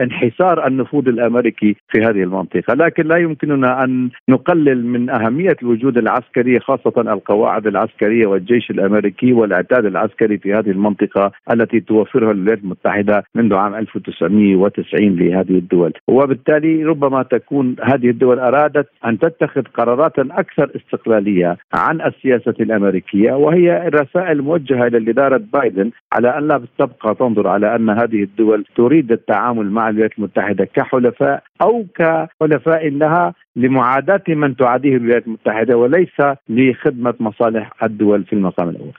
انحسار 0.00 0.66
النفوذ 0.66 1.08
الأمريكي 1.08 1.76
في 1.88 1.98
هذه 1.98 2.22
المنطقة، 2.22 2.74
لكن 2.74 3.06
لا 3.06 3.16
يمكننا 3.16 3.84
أن 3.84 4.10
نقلل 4.28 4.86
من 4.86 5.10
أهمية 5.10 5.56
الوجود 5.62 5.98
العسكري 5.98 6.60
خاصة 6.60 6.92
القواعد 6.96 7.66
العسكرية 7.66 8.26
والجيش 8.26 8.70
الأمريكي 8.70 9.32
والاعتاد 9.32 9.84
العسكري 9.84 10.38
في 10.38 10.54
هذه 10.54 10.70
المنطقة 10.70 11.32
التي 11.52 11.80
توفرها 11.80 12.30
الولايات 12.30 12.58
المتحدة 12.58 13.24
منذ 13.34 13.54
عام 13.54 13.74
1990 13.74 15.16
لهذه 15.16 15.58
الدول، 15.58 15.92
وبالتالي 16.08 16.84
ربما 16.84 17.22
تكون 17.22 17.76
هذه 17.82 18.10
الدول 18.10 18.38
أرادت 18.38 18.86
أن 19.04 19.18
تتخذ 19.18 19.62
قرارات 19.62 20.18
أكثر 20.18 20.70
استقلالية 20.76 21.56
عن 21.74 22.00
السياسة 22.00 22.54
الأمريكية 22.60 23.32
وهي 23.32 23.86
الرسائل 23.88 24.40
الموجهة 24.40 24.86
إلى 24.86 25.10
اداره 25.10 25.40
بايدن 25.52 25.90
على 26.12 26.38
أن 26.38 26.48
لا 26.48 26.59
تبقى 26.78 27.14
تنظر 27.14 27.48
على 27.48 27.76
أن 27.76 27.90
هذه 27.90 28.22
الدول 28.22 28.64
تريد 28.76 29.12
التعامل 29.12 29.70
مع 29.70 29.88
الولايات 29.88 30.18
المتحدة 30.18 30.64
كحلفاء 30.64 31.42
أو 31.62 31.86
كحلفاء 31.94 32.88
لها 32.88 33.34
لمعاداة 33.56 34.22
من 34.28 34.56
تعاديه 34.56 34.96
الولايات 34.96 35.26
المتحدة 35.26 35.76
وليس 35.76 36.20
لخدمة 36.48 37.14
مصالح 37.20 37.82
الدول 37.82 38.24
في 38.24 38.32
المقام 38.32 38.68
الأول. 38.68 38.92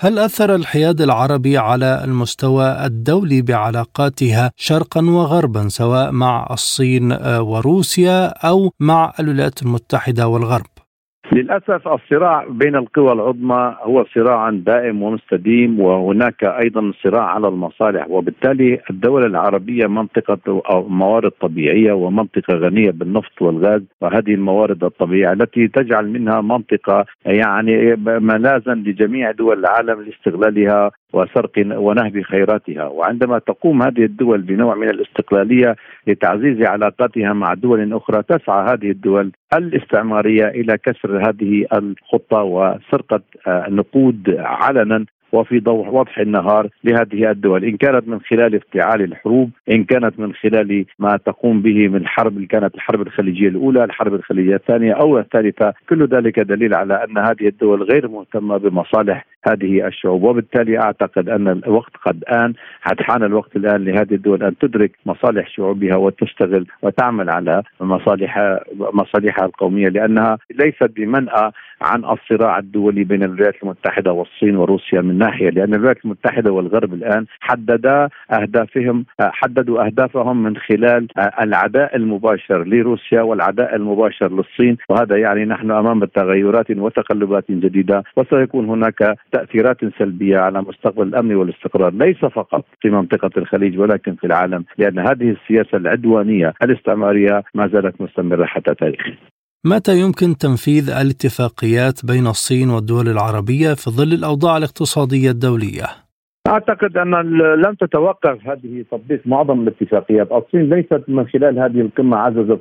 هل 0.00 0.18
أثر 0.18 0.54
الحياد 0.54 1.00
العربي 1.00 1.58
على 1.58 2.04
المستوى 2.04 2.86
الدولي 2.86 3.42
بعلاقاتها 3.42 4.50
شرقا 4.56 5.00
وغربا 5.00 5.68
سواء 5.68 6.12
مع 6.12 6.46
الصين 6.50 7.12
وروسيا 7.40 8.26
أو 8.26 8.70
مع 8.80 9.12
الولايات 9.20 9.62
المتحدة 9.62 10.28
والغرب؟ 10.28 10.73
للأسف 11.34 11.88
الصراع 11.88 12.46
بين 12.48 12.76
القوى 12.76 13.12
العظمى 13.12 13.76
هو 13.82 14.04
صراع 14.14 14.50
دائم 14.50 15.02
ومستديم 15.02 15.80
وهناك 15.80 16.44
أيضا 16.44 16.92
صراع 17.02 17.22
على 17.24 17.48
المصالح 17.48 18.10
وبالتالي 18.10 18.80
الدول 18.90 19.26
العربية 19.26 19.86
منطقة 19.86 20.62
موارد 20.88 21.30
طبيعية 21.30 21.92
ومنطقة 21.92 22.54
غنية 22.54 22.90
بالنفط 22.90 23.42
والغاز 23.42 23.82
وهذه 24.00 24.34
الموارد 24.34 24.84
الطبيعية 24.84 25.32
التي 25.32 25.68
تجعل 25.68 26.08
منها 26.08 26.40
منطقة 26.40 27.04
يعني 27.26 27.96
ملاذا 28.06 28.74
لجميع 28.74 29.30
دول 29.30 29.58
العالم 29.58 30.02
لاستغلالها 30.02 30.90
وسرق 31.14 31.50
ونهب 31.58 32.22
خيراتها. 32.22 32.84
وعندما 32.84 33.38
تقوم 33.38 33.82
هذه 33.82 34.04
الدول 34.04 34.40
بنوع 34.42 34.74
من 34.74 34.88
الاستقلالية 34.90 35.76
لتعزيز 36.06 36.62
علاقاتها 36.62 37.32
مع 37.32 37.54
دول 37.54 37.92
أخرى 37.92 38.22
تسعى 38.22 38.72
هذه 38.72 38.90
الدول 38.90 39.32
الاستعمارية 39.54 40.46
إلى 40.48 40.78
كسر 40.78 41.28
هذه 41.28 41.66
الخطة 41.72 42.42
وسرقة 42.42 43.22
نقود 43.48 44.36
علنا. 44.38 45.04
وفي 45.34 45.60
ضوء 45.60 45.88
وضح 45.88 46.18
النهار 46.18 46.68
لهذه 46.84 47.30
الدول. 47.30 47.64
إن 47.64 47.76
كانت 47.76 48.08
من 48.08 48.20
خلال 48.20 48.54
افتعال 48.54 49.02
الحروب 49.02 49.50
إن 49.70 49.84
كانت 49.84 50.20
من 50.20 50.34
خلال 50.34 50.84
ما 50.98 51.16
تقوم 51.16 51.62
به 51.62 51.88
من 51.88 52.06
حرب 52.06 52.44
كانت 52.44 52.74
الحرب 52.74 53.02
الخليجية 53.02 53.48
الأولى 53.48 53.84
الحرب 53.84 54.14
الخليجية 54.14 54.54
الثانية 54.54 54.92
أو 54.92 55.18
الثالثة 55.18 55.74
كل 55.88 56.06
ذلك 56.06 56.40
دليل 56.40 56.74
على 56.74 57.04
أن 57.04 57.18
هذه 57.18 57.48
الدول 57.48 57.82
غير 57.82 58.08
مهتمة 58.08 58.56
بمصالح 58.56 59.26
هذه 59.48 59.86
الشعوب. 59.86 60.22
وبالتالي 60.22 60.78
أعتقد 60.78 61.28
أن 61.28 61.48
الوقت 61.48 61.96
قد 62.04 62.24
آن. 62.24 62.54
قد 62.86 63.00
حان 63.00 63.22
الوقت 63.22 63.56
الآن 63.56 63.84
لهذه 63.84 64.14
الدول 64.14 64.42
أن 64.42 64.58
تدرك 64.58 64.92
مصالح 65.06 65.48
شعوبها 65.48 65.96
وتشتغل 65.96 66.66
وتعمل 66.82 67.30
على 67.30 67.62
مصالحها 67.80 68.60
مصالحها 68.92 69.46
القومية 69.46 69.88
لأنها 69.88 70.38
ليست 70.50 70.90
بمنأى 70.96 71.50
عن 71.82 72.04
الصراع 72.04 72.58
الدولي 72.58 73.04
بين 73.04 73.22
الولايات 73.22 73.54
المتحدة 73.62 74.12
والصين 74.12 74.56
وروسيا 74.56 75.00
من 75.00 75.18
ناحيه 75.24 75.50
لأن 75.50 75.74
الولايات 75.74 76.04
المتحدة 76.04 76.52
والغرب 76.52 76.94
الآن 76.94 77.26
حددا 77.40 78.08
أهدافهم 78.30 79.04
حددوا 79.20 79.86
أهدافهم 79.86 80.42
من 80.42 80.56
خلال 80.56 81.08
العداء 81.40 81.96
المباشر 81.96 82.64
لروسيا 82.64 83.22
والعداء 83.22 83.76
المباشر 83.76 84.32
للصين. 84.32 84.76
وهذا 84.88 85.16
يعني 85.16 85.44
نحن 85.44 85.70
أمام 85.70 86.04
تغيرات 86.04 86.70
وتقلبات 86.70 87.44
جديدة 87.50 88.02
وسيكون 88.16 88.68
هناك 88.68 89.16
تأثيرات 89.32 89.76
سلبية 89.98 90.38
على 90.38 90.62
مستقبل 90.62 91.06
الأمن 91.08 91.34
والاستقرار 91.34 91.92
ليس 91.92 92.24
فقط 92.24 92.64
في 92.80 92.90
منطقة 92.90 93.30
الخليج 93.36 93.78
ولكن 93.78 94.14
في 94.14 94.26
العالم 94.26 94.64
لأن 94.78 94.98
هذه 94.98 95.36
السياسة 95.36 95.78
العدوانية 95.78 96.54
الاستعمارية 96.62 97.42
ما 97.54 97.68
زالت 97.68 98.00
مستمرة 98.00 98.44
حتى 98.44 98.74
تاريخ. 98.74 99.33
متى 99.66 100.00
يمكن 100.00 100.36
تنفيذ 100.36 100.90
الاتفاقيات 100.90 102.06
بين 102.06 102.26
الصين 102.26 102.70
والدول 102.70 103.08
العربية 103.08 103.74
في 103.74 103.90
ظل 103.90 104.12
الأوضاع 104.12 104.56
الاقتصادية 104.56 105.30
الدولية؟ 105.30 106.03
أعتقد 106.48 106.96
أن 106.96 107.10
لم 107.38 107.74
تتوقف 107.74 108.48
هذه 108.48 108.84
تطبيق 108.90 109.20
معظم 109.26 109.62
الاتفاقيات، 109.62 110.32
الصين 110.32 110.70
ليست 110.70 111.02
من 111.08 111.26
خلال 111.26 111.58
هذه 111.58 111.80
القمة 111.80 112.16
عززت 112.16 112.60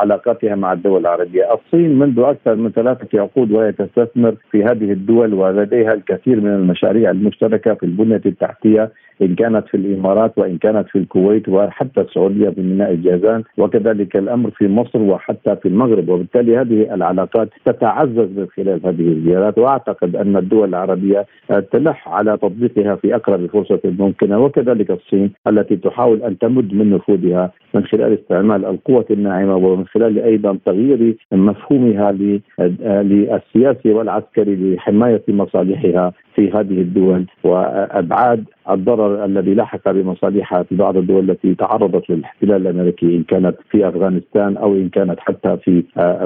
علاقاتها 0.00 0.54
مع 0.54 0.72
الدول 0.72 1.00
العربية، 1.00 1.54
الصين 1.54 1.98
منذ 1.98 2.18
أكثر 2.18 2.54
من 2.54 2.70
ثلاثة 2.70 3.20
عقود 3.20 3.52
وهي 3.52 3.72
تستثمر 3.72 4.34
في 4.50 4.64
هذه 4.64 4.92
الدول 4.92 5.34
ولديها 5.34 5.92
الكثير 5.94 6.40
من 6.40 6.50
المشاريع 6.54 7.10
المشتركة 7.10 7.74
في 7.74 7.86
البنية 7.86 8.22
التحتية 8.26 8.90
إن 9.22 9.34
كانت 9.34 9.66
في 9.68 9.76
الإمارات 9.76 10.38
وإن 10.38 10.58
كانت 10.58 10.88
في 10.88 10.98
الكويت 10.98 11.48
وحتى 11.48 12.00
السعودية 12.00 12.48
بميناء 12.48 12.90
الجازان 12.90 13.42
وكذلك 13.58 14.16
الأمر 14.16 14.50
في 14.50 14.68
مصر 14.68 14.98
وحتى 14.98 15.56
في 15.56 15.68
المغرب. 15.68 16.08
وبالتالي 16.08 16.56
هذه 16.58 16.94
العلاقات 16.94 17.48
تتعزز 17.64 18.28
من 18.38 18.46
خلال 18.56 18.80
هذه 18.86 19.08
الزيارات. 19.08 19.58
وأعتقد 19.58 20.16
أن 20.16 20.36
الدول 20.36 20.68
العربية 20.68 21.26
تلح 21.72 22.08
على 22.08 22.36
تطبيقها 22.36 22.91
في 22.96 23.14
أقرب 23.14 23.46
فرصة 23.46 23.80
ممكنة 23.84 24.38
وكذلك 24.38 24.90
الصين 24.90 25.32
التي 25.46 25.76
تحاول 25.76 26.22
أن 26.22 26.38
تمد 26.38 26.74
من 26.74 26.90
نفوذها 26.90 27.52
من 27.74 27.84
خلال 27.84 28.18
استعمال 28.20 28.64
القوة 28.64 29.04
الناعمة 29.10 29.56
ومن 29.56 29.86
خلال 29.86 30.18
أيضا 30.18 30.58
تغيير 30.66 31.16
مفهومها 31.32 32.12
للسياسي 32.78 33.90
والعسكري 33.92 34.74
لحماية 34.74 35.22
مصالحها 35.28 36.12
في 36.34 36.50
هذه 36.50 36.80
الدول 36.80 37.24
وأبعاد 37.44 38.44
الضرر 38.70 39.24
الذي 39.24 39.54
لحق 39.54 39.90
بمصالحها 39.90 40.62
في 40.62 40.76
بعض 40.76 40.96
الدول 40.96 41.30
التي 41.30 41.54
تعرضت 41.54 42.10
للاحتلال 42.10 42.66
الأمريكي 42.66 43.06
إن 43.16 43.22
كانت 43.22 43.56
في 43.70 43.88
أفغانستان 43.88 44.56
أو 44.56 44.74
إن 44.74 44.88
كانت 44.88 45.20
حتى 45.20 45.56
في 45.56 45.82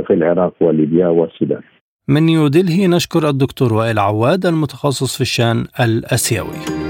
في 0.06 0.14
العراق 0.14 0.54
وليبيا 0.61 1.08
والسودان. 1.08 1.61
من 2.08 2.22
نيودلهي 2.22 2.86
نشكر 2.86 3.28
الدكتور 3.28 3.72
وائل 3.72 3.98
عواد 3.98 4.46
المتخصص 4.46 5.14
في 5.14 5.20
الشأن 5.20 5.66
الأسيوي. 5.80 6.86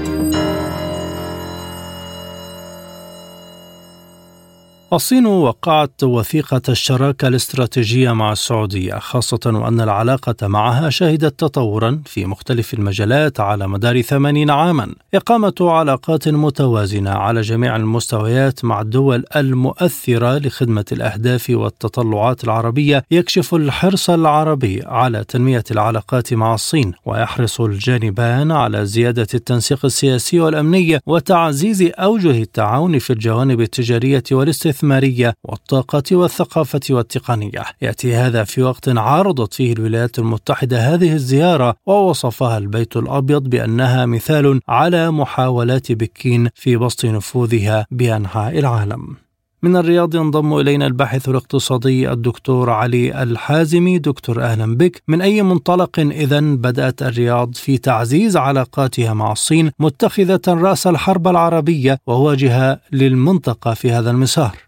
الصين 4.93 5.25
وقعت 5.25 6.03
وثيقة 6.03 6.61
الشراكة 6.69 7.27
الاستراتيجية 7.27 8.11
مع 8.11 8.31
السعودية 8.31 8.95
خاصة 8.95 9.39
وأن 9.45 9.81
العلاقة 9.81 10.47
معها 10.47 10.89
شهدت 10.89 11.39
تطورا 11.39 12.01
في 12.05 12.25
مختلف 12.25 12.73
المجالات 12.73 13.39
على 13.39 13.67
مدار 13.67 14.01
ثمانين 14.01 14.49
عاما. 14.49 14.95
إقامة 15.13 15.53
علاقات 15.61 16.27
متوازنة 16.27 17.09
على 17.09 17.41
جميع 17.41 17.75
المستويات 17.75 18.65
مع 18.65 18.81
الدول 18.81 19.25
المؤثرة 19.35 20.37
لخدمة 20.37 20.85
الأهداف 20.91 21.49
والتطلعات 21.49 22.43
العربية 22.43 23.03
يكشف 23.11 23.55
الحرص 23.55 24.09
العربي 24.09 24.81
على 24.85 25.23
تنمية 25.23 25.63
العلاقات 25.71 26.33
مع 26.33 26.53
الصين 26.53 26.93
ويحرص 27.05 27.61
الجانبان 27.61 28.51
على 28.51 28.85
زيادة 28.85 29.27
التنسيق 29.33 29.85
السياسي 29.85 30.39
والأمني 30.39 30.99
وتعزيز 31.05 31.91
أوجه 31.95 32.41
التعاون 32.41 32.99
في 32.99 33.13
الجوانب 33.13 33.61
التجارية 33.61 34.23
والاستثمار 34.31 34.76
الاستثمارية 34.77 35.33
والطاقة 35.43 36.03
والثقافة 36.11 36.79
والتقنية. 36.89 37.63
يأتي 37.81 38.15
هذا 38.15 38.43
في 38.43 38.61
وقت 38.61 38.89
عارضت 38.89 39.53
فيه 39.53 39.73
الولايات 39.73 40.19
المتحدة 40.19 40.79
هذه 40.79 41.13
الزيارة 41.13 41.75
ووصفها 41.85 42.57
البيت 42.57 42.97
الأبيض 42.97 43.43
بأنها 43.43 44.05
مثال 44.05 44.61
على 44.67 45.11
محاولات 45.11 45.91
بكين 45.91 46.49
في 46.55 46.77
بسط 46.77 47.05
نفوذها 47.05 47.85
بأنحاء 47.91 48.59
العالم. 48.59 49.15
من 49.63 49.75
الرياض 49.75 50.15
ينضم 50.15 50.53
إلينا 50.53 50.87
الباحث 50.87 51.29
الاقتصادي 51.29 52.11
الدكتور 52.11 52.69
علي 52.69 53.23
الحازمي. 53.23 53.99
دكتور 53.99 54.43
أهلا 54.43 54.75
بك. 54.75 55.03
من 55.07 55.21
أي 55.21 55.41
منطلق 55.41 55.99
إذا 55.99 56.39
بدأت 56.39 57.01
الرياض 57.01 57.55
في 57.55 57.77
تعزيز 57.77 58.37
علاقاتها 58.37 59.13
مع 59.13 59.31
الصين 59.31 59.71
متخذة 59.79 60.41
رأس 60.47 60.87
الحرب 60.87 61.27
العربية 61.27 61.97
وواجهة 62.07 62.79
للمنطقة 62.91 63.73
في 63.73 63.91
هذا 63.91 64.11
المسار؟ 64.11 64.66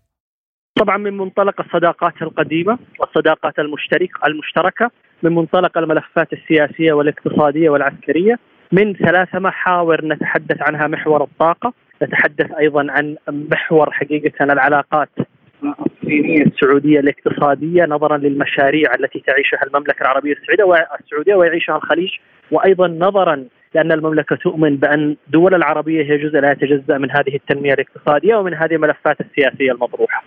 طبعا 0.76 0.98
من 0.98 1.18
منطلق 1.18 1.62
الصداقات 1.62 2.22
القديمة 2.22 2.78
والصداقات 3.00 3.60
المشترك 3.60 4.10
المشتركة 4.28 4.92
من 5.24 5.36
منطلق 5.36 5.78
الملفات 5.78 6.34
السياسية 6.34 6.94
والاقتصادية 6.94 7.70
والعسكرية 7.70 8.40
من 8.72 8.94
ثلاث 8.94 9.36
محاور 9.36 10.06
نتحدث 10.06 10.62
عنها 10.62 10.88
محور 10.88 11.24
الطاقة 11.24 11.74
نتحدث 12.04 12.52
أيضا 12.52 12.88
عن 12.90 13.16
محور 13.28 13.92
حقيقة 13.92 14.44
العلاقات 14.46 15.10
الصينية 15.64 16.44
السعودية 16.46 17.00
الاقتصادية 17.00 17.86
نظرا 17.86 18.18
للمشاريع 18.18 18.94
التي 19.00 19.20
تعيشها 19.28 19.60
المملكة 19.68 20.02
العربية 20.02 20.34
السعودية 20.34 21.36
ويعيشها 21.36 21.76
الخليج 21.76 22.10
وأيضا 22.52 22.88
نظرا 22.88 23.46
لأن 23.76 23.92
المملكة 23.92 24.36
تؤمن 24.36 24.76
بأن 24.78 25.16
الدول 25.28 25.56
العربية 25.56 26.04
هي 26.04 26.18
جزء 26.18 26.40
لا 26.40 26.52
يتجزأ 26.52 26.98
من 26.98 27.12
هذه 27.12 27.36
التنمية 27.36 27.74
الاقتصادية 27.74 28.36
ومن 28.36 28.54
هذه 28.54 28.76
الملفات 28.76 29.18
السياسية 29.22 29.72
المطروحة. 29.72 30.24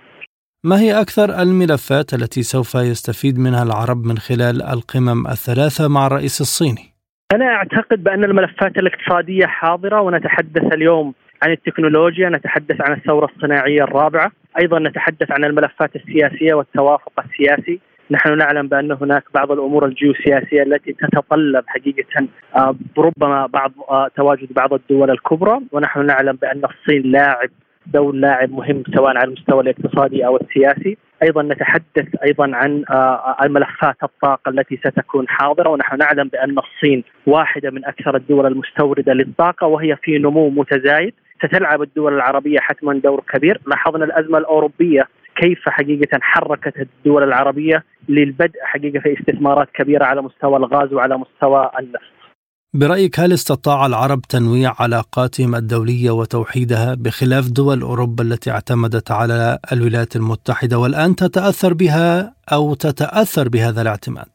ما 0.64 0.80
هي 0.80 1.00
أكثر 1.00 1.42
الملفات 1.42 2.14
التي 2.14 2.42
سوف 2.42 2.74
يستفيد 2.74 3.38
منها 3.38 3.62
العرب 3.62 4.04
من 4.06 4.18
خلال 4.18 4.62
القمم 4.62 5.26
الثلاثة 5.26 5.88
مع 5.88 6.06
الرئيس 6.06 6.40
الصيني؟ 6.40 6.94
أنا 7.34 7.44
أعتقد 7.44 8.04
بأن 8.04 8.24
الملفات 8.24 8.78
الاقتصادية 8.78 9.46
حاضرة 9.46 10.00
ونتحدث 10.00 10.72
اليوم 10.74 11.14
عن 11.42 11.50
التكنولوجيا 11.50 12.28
نتحدث 12.28 12.80
عن 12.80 12.92
الثورة 12.92 13.30
الصناعية 13.36 13.82
الرابعة 13.82 14.32
أيضا 14.58 14.78
نتحدث 14.78 15.30
عن 15.30 15.44
الملفات 15.44 15.96
السياسية 15.96 16.54
والتوافق 16.54 17.12
السياسي 17.24 17.80
نحن 18.10 18.38
نعلم 18.38 18.68
بأن 18.68 18.92
هناك 18.92 19.24
بعض 19.34 19.52
الأمور 19.52 19.86
الجيوسياسية 19.86 20.62
التي 20.62 20.92
تتطلب 20.92 21.64
حقيقة 21.66 22.28
آه، 22.56 22.74
ربما 22.98 23.46
بعض 23.46 23.72
آه، 23.90 24.08
تواجد 24.16 24.52
بعض 24.52 24.72
الدول 24.72 25.10
الكبرى 25.10 25.60
ونحن 25.72 26.06
نعلم 26.06 26.36
بأن 26.36 26.62
الصين 26.64 27.12
لاعب 27.12 27.50
دور 27.86 28.14
لاعب 28.14 28.52
مهم 28.52 28.82
سواء 28.94 29.16
على 29.16 29.24
المستوى 29.24 29.60
الاقتصادي 29.62 30.26
أو 30.26 30.36
السياسي، 30.36 30.96
أيضا 31.22 31.42
نتحدث 31.42 32.22
أيضا 32.24 32.50
عن 32.56 32.84
آه، 32.90 33.36
الملفات 33.42 33.96
الطاقة 34.02 34.50
التي 34.50 34.76
ستكون 34.76 35.28
حاضرة 35.28 35.70
ونحن 35.70 35.98
نعلم 35.98 36.28
بأن 36.28 36.56
الصين 36.58 37.04
واحدة 37.26 37.70
من 37.70 37.84
أكثر 37.84 38.16
الدول 38.16 38.46
المستوردة 38.46 39.12
للطاقة 39.12 39.66
وهي 39.66 39.96
في 39.96 40.18
نمو 40.18 40.50
متزايد، 40.50 41.14
ستلعب 41.46 41.82
الدول 41.82 42.14
العربية 42.14 42.58
حتما 42.60 42.94
دور 42.94 43.22
كبير، 43.28 43.60
لاحظنا 43.66 44.04
الأزمة 44.04 44.38
الأوروبية 44.38 45.08
كيف 45.36 45.68
حقيقة 45.68 46.18
حركت 46.20 46.76
الدول 46.76 47.22
العربية 47.22 47.84
للبدء 48.08 48.60
حقيقة 48.62 49.00
في 49.00 49.20
استثمارات 49.20 49.68
كبيرة 49.74 50.04
على 50.04 50.22
مستوى 50.22 50.56
الغاز 50.56 50.92
وعلى 50.92 51.18
مستوى 51.18 51.70
النفط. 51.80 52.11
برأيك 52.74 53.20
هل 53.20 53.32
استطاع 53.32 53.86
العرب 53.86 54.20
تنويع 54.20 54.72
علاقاتهم 54.80 55.54
الدولية 55.54 56.10
وتوحيدها 56.10 56.94
بخلاف 56.94 57.50
دول 57.50 57.82
أوروبا 57.82 58.24
التي 58.24 58.50
اعتمدت 58.50 59.10
على 59.10 59.58
الولايات 59.72 60.16
المتحدة 60.16 60.78
والآن 60.78 61.16
تتأثر 61.16 61.74
بها 61.74 62.34
أو 62.52 62.74
تتأثر 62.74 63.48
بهذا 63.48 63.82
الاعتماد؟ 63.82 64.32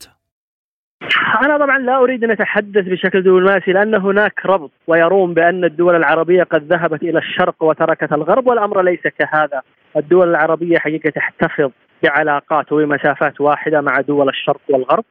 أنا 1.44 1.58
طبعا 1.58 1.78
لا 1.78 1.98
أريد 1.98 2.24
أن 2.24 2.32
أتحدث 2.32 2.86
بشكل 2.86 3.22
دبلوماسي 3.22 3.72
لأن 3.72 3.96
هناك 3.96 4.46
ربط 4.46 4.72
ويرون 4.88 5.34
بأن 5.34 5.64
الدول 5.64 5.96
العربية 5.96 6.44
قد 6.44 6.74
ذهبت 6.74 7.02
إلى 7.04 7.20
الشرق 7.20 7.64
وتركت 7.64 8.14
الغرب 8.14 8.48
والأمر 8.48 8.82
ليس 8.82 9.02
كهذا 9.20 9.62
الدول 9.96 10.30
العربية 10.30 10.78
حقيقة 10.78 11.10
تحتفظ 11.10 11.72
بعلاقات 12.04 12.72
ومسافات 12.72 13.42
واحدة 13.42 13.82
مع 13.82 14.02
دول 14.02 14.30
الشرق 14.30 14.62
والغرب 14.70 15.06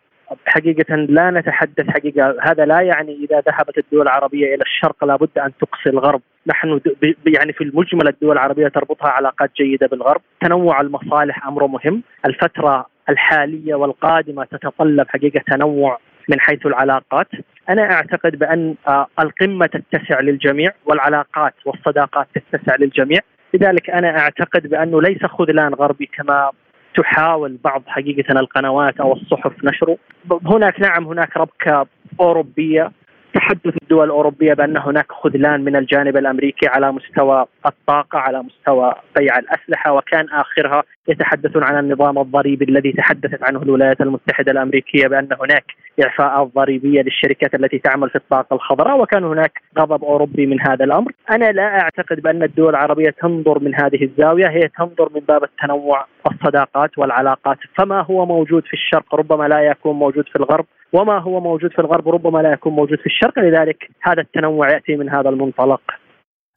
حقيقة 0.46 0.96
لا 0.96 1.30
نتحدث 1.30 1.88
حقيقة. 1.88 2.36
هذا 2.42 2.64
لا 2.64 2.80
يعني 2.80 3.12
إذا 3.24 3.40
ذهبت 3.40 3.78
الدول 3.78 4.02
العربية 4.02 4.54
إلى 4.54 4.62
الشرق 4.62 5.04
لابد 5.04 5.38
أن 5.38 5.52
تقصي 5.60 5.90
الغرب. 5.90 6.20
نحن 6.46 6.80
يعني 7.26 7.52
في 7.52 7.64
المجمل 7.64 8.08
الدول 8.08 8.32
العربية 8.32 8.68
تربطها 8.68 9.08
علاقات 9.08 9.50
جيدة 9.56 9.86
بالغرب. 9.86 10.20
تنوع 10.40 10.80
المصالح 10.80 11.46
أمر 11.46 11.66
مهم. 11.66 12.02
الفترة 12.26 12.86
الحالية 13.08 13.74
والقادمة 13.74 14.44
تتطلب 14.44 15.06
حقيقة 15.08 15.40
تنوع 15.46 15.98
من 16.28 16.40
حيث 16.40 16.66
العلاقات. 16.66 17.28
أنا 17.68 17.92
أعتقد 17.92 18.38
بأن 18.38 18.74
آه، 18.88 19.06
القمة 19.20 19.66
تتسع 19.66 20.20
للجميع 20.20 20.70
والعلاقات 20.86 21.54
والصداقات 21.64 22.26
تتسع 22.34 22.76
للجميع. 22.76 23.20
لذلك 23.54 23.90
أنا 23.90 24.18
أعتقد 24.18 24.66
بأنه 24.66 25.02
ليس 25.02 25.24
خذلان 25.24 25.74
غربي 25.74 26.06
كما 26.06 26.50
تحاول 26.96 27.59
بعض 27.64 27.82
حقيقة 27.87 28.40
القنوات 28.40 29.00
أو 29.00 29.12
الصحف 29.12 29.64
نشره. 29.64 29.98
هناك 30.46 30.80
نعم 30.80 31.06
هناك 31.06 31.37
ربكة 31.37 31.87
أوروبية 32.20 32.92
تحدث 33.35 33.74
الدول 33.82 34.04
الأوروبية 34.04 34.54
بأن 34.54 34.76
هناك 34.76 35.12
خذلان 35.12 35.64
من 35.64 35.76
الجانب 35.76 36.16
الأمريكي 36.16 36.66
على 36.66 36.92
مستوى 36.92 37.46
الطاقة 37.66 38.18
على 38.18 38.42
مستوى 38.42 38.94
بيع 39.16 39.38
الأسلحة 39.38 39.92
وكان 39.92 40.28
آخرها 40.28 40.82
يتحدثون 41.08 41.62
عن 41.62 41.78
النظام 41.78 42.18
الضريبي 42.18 42.64
الذي 42.64 42.92
تحدثت 42.92 43.42
عنه 43.42 43.62
الولايات 43.62 44.00
المتحدة 44.00 44.52
الأمريكية 44.52 45.06
بأن 45.08 45.28
هناك 45.40 45.64
اعفاءات 46.04 46.50
ضريبية 46.54 47.02
للشركات 47.02 47.54
التي 47.54 47.78
تعمل 47.78 48.10
في 48.10 48.16
الطاقة 48.16 48.54
الخضراء 48.54 49.00
وكان 49.00 49.24
هناك 49.24 49.62
غضب 49.78 50.04
أوروبي 50.04 50.46
من 50.46 50.60
هذا 50.60 50.84
الأمر، 50.84 51.12
أنا 51.30 51.52
لا 51.52 51.80
أعتقد 51.80 52.20
بأن 52.20 52.42
الدول 52.42 52.70
العربية 52.70 53.10
تنظر 53.22 53.58
من 53.58 53.74
هذه 53.74 54.04
الزاوية، 54.04 54.48
هي 54.48 54.68
تنظر 54.78 55.10
من 55.14 55.20
باب 55.20 55.44
التنوع 55.44 56.06
الصداقات 56.32 56.98
والعلاقات، 56.98 57.58
فما 57.78 58.02
هو 58.02 58.26
موجود 58.26 58.62
في 58.64 58.72
الشرق 58.72 59.14
ربما 59.14 59.48
لا 59.48 59.60
يكون 59.60 59.96
موجود 59.96 60.24
في 60.28 60.36
الغرب، 60.36 60.66
وما 60.92 61.18
هو 61.18 61.40
موجود 61.40 61.72
في 61.72 61.78
الغرب 61.78 62.08
ربما 62.08 62.38
لا 62.38 62.52
يكون 62.52 62.72
موجود 62.72 62.98
في 62.98 63.06
الشرق، 63.06 63.38
لذلك 63.38 63.90
هذا 64.02 64.20
التنوع 64.20 64.70
يأتي 64.70 64.96
من 64.96 65.10
هذا 65.10 65.28
المنطلق. 65.28 65.80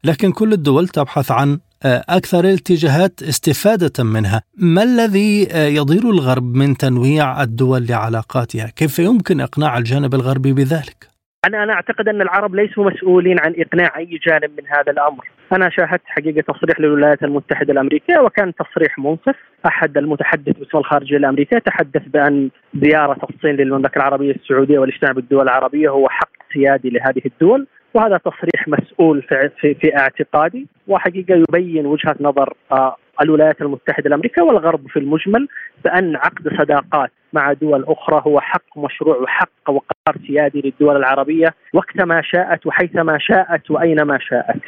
لكن 0.04 0.32
كل 0.32 0.54
الدول 0.54 0.88
تبحث 0.88 1.32
عن 1.32 1.60
أكثر 1.86 2.40
الاتجاهات 2.40 3.22
استفادة 3.22 4.04
منها. 4.04 4.42
ما 4.58 4.84
الذي 4.84 5.48
آه، 5.52 5.68
يضير 5.68 6.10
الغرب 6.10 6.56
من 6.56 6.78
تنويع 6.78 7.44
الدول 7.44 7.86
لعلاقاتها؟ 7.90 8.68
كيف 8.76 9.00
يمكن 9.00 9.42
إقناع 9.42 9.78
الجانب 9.78 10.14
الغربي 10.14 10.54
بذلك؟ 10.54 11.10
أنا 11.46 11.64
أنا 11.64 11.74
أعتقد 11.74 12.08
أن 12.08 12.22
العرب 12.22 12.56
ليسوا 12.56 12.92
مسؤولين 12.92 13.40
عن 13.40 13.54
إقناع 13.58 13.98
أي 13.98 14.20
جانب 14.28 14.52
من 14.58 14.68
هذا 14.68 14.92
الأمر. 14.92 15.28
أنا 15.54 15.70
شاهدت 15.70 16.02
حقيقة 16.06 16.54
تصريح 16.54 16.80
للولايات 16.80 17.24
المتحدة 17.24 17.74
الأمريكية 17.74 18.20
وكان 18.20 18.54
تصريح 18.56 19.00
منصف. 19.00 19.36
أحد 19.66 19.98
المتحدث 19.98 20.58
باسم 20.58 20.78
الخارجية 20.78 21.18
الأمريكية 21.18 21.58
تحدث 21.58 22.02
بأن 22.08 22.50
زيارة 22.84 23.28
الصين 23.30 23.56
للمملكة 23.56 23.98
العربية 23.98 24.32
السعودية 24.32 24.80
والاجتماع 24.80 25.12
بالدول 25.12 25.42
العربية 25.42 25.90
هو 25.90 26.10
حق 26.10 26.32
سيادي 26.54 26.90
لهذه 26.90 27.22
الدول. 27.26 27.68
وهذا 27.94 28.18
تصريح 28.18 28.68
مسؤول 28.68 29.22
في, 29.22 29.50
في, 29.62 29.74
في 29.74 29.98
اعتقادي 29.98 30.68
وحقيقة 30.88 31.36
يبين 31.36 31.86
وجهة 31.86 32.16
نظر 32.20 32.54
آه، 32.72 32.96
الولايات 33.22 33.62
المتحدة 33.62 34.08
الأمريكية 34.08 34.42
والغرب 34.42 34.88
في 34.88 35.00
المجمل 35.00 35.48
بأن 35.84 36.16
عقد 36.16 36.48
صداقات 36.60 37.12
مع 37.34 37.54
دول 37.54 37.86
أخرى 37.88 38.22
هو 38.28 38.40
حق 38.40 38.78
مشروع 38.78 39.18
وحق 39.18 39.70
وقرار 39.70 40.28
سيادي 40.28 40.62
للدول 40.62 40.96
العربية 40.96 41.56
وقتما 41.74 42.22
شاءت 42.22 42.66
وحيثما 42.66 43.18
شاءت 43.20 43.72
وأينما 43.72 44.20
شاءت. 44.22 44.62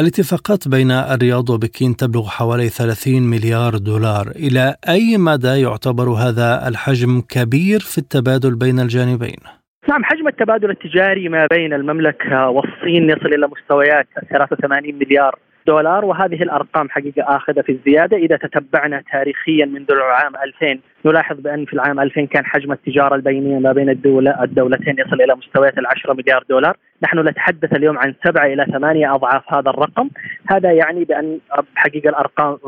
الاتفاقات 0.00 0.68
بين 0.68 0.90
الرياض 0.90 1.50
وبكين 1.50 1.96
تبلغ 1.96 2.28
حوالي 2.28 2.68
30 2.68 3.22
مليار 3.22 3.76
دولار، 3.76 4.26
إلى 4.36 4.76
أي 4.88 5.18
مدى 5.18 5.60
يعتبر 5.60 6.08
هذا 6.08 6.68
الحجم 6.68 7.20
كبير 7.20 7.80
في 7.80 7.98
التبادل 7.98 8.54
بين 8.54 8.80
الجانبين؟ 8.80 9.61
نعم 9.88 10.04
حجم 10.04 10.28
التبادل 10.28 10.70
التجاري 10.70 11.28
ما 11.28 11.46
بين 11.50 11.72
المملكة 11.72 12.48
والصين 12.48 13.10
يصل 13.10 13.26
إلى 13.26 13.48
مستويات 13.48 14.06
83 14.30 14.94
مليار 14.94 15.38
دولار 15.66 16.04
وهذه 16.04 16.42
الأرقام 16.42 16.90
حقيقة 16.90 17.36
آخذة 17.36 17.60
في 17.60 17.72
الزيادة. 17.72 18.16
إذا 18.16 18.36
تتبعنا 18.36 19.02
تاريخيا 19.12 19.66
منذ 19.66 19.90
العام 19.90 20.32
2000 20.36 20.80
نلاحظ 21.04 21.40
بأن 21.40 21.64
في 21.64 21.72
العام 21.72 22.00
2000 22.00 22.26
كان 22.26 22.46
حجم 22.46 22.72
التجارة 22.72 23.14
البينية 23.14 23.58
ما 23.58 23.72
بين 23.72 23.88
الدولة 23.88 24.42
الدولتين 24.42 24.94
يصل 24.98 25.22
إلى 25.22 25.34
مستويات 25.34 25.78
ال 25.78 25.86
10 25.86 26.12
مليار 26.14 26.44
دولار، 26.50 26.76
نحن 27.02 27.28
نتحدث 27.28 27.72
اليوم 27.72 27.98
عن 27.98 28.14
سبعة 28.24 28.46
إلى 28.46 28.66
ثمانية 28.72 29.14
أضعاف 29.14 29.54
هذا 29.54 29.70
الرقم، 29.70 30.08
هذا 30.50 30.72
يعني 30.72 31.04
بأن 31.04 31.38
حقيقة 31.74 32.08
الارقام 32.08 32.58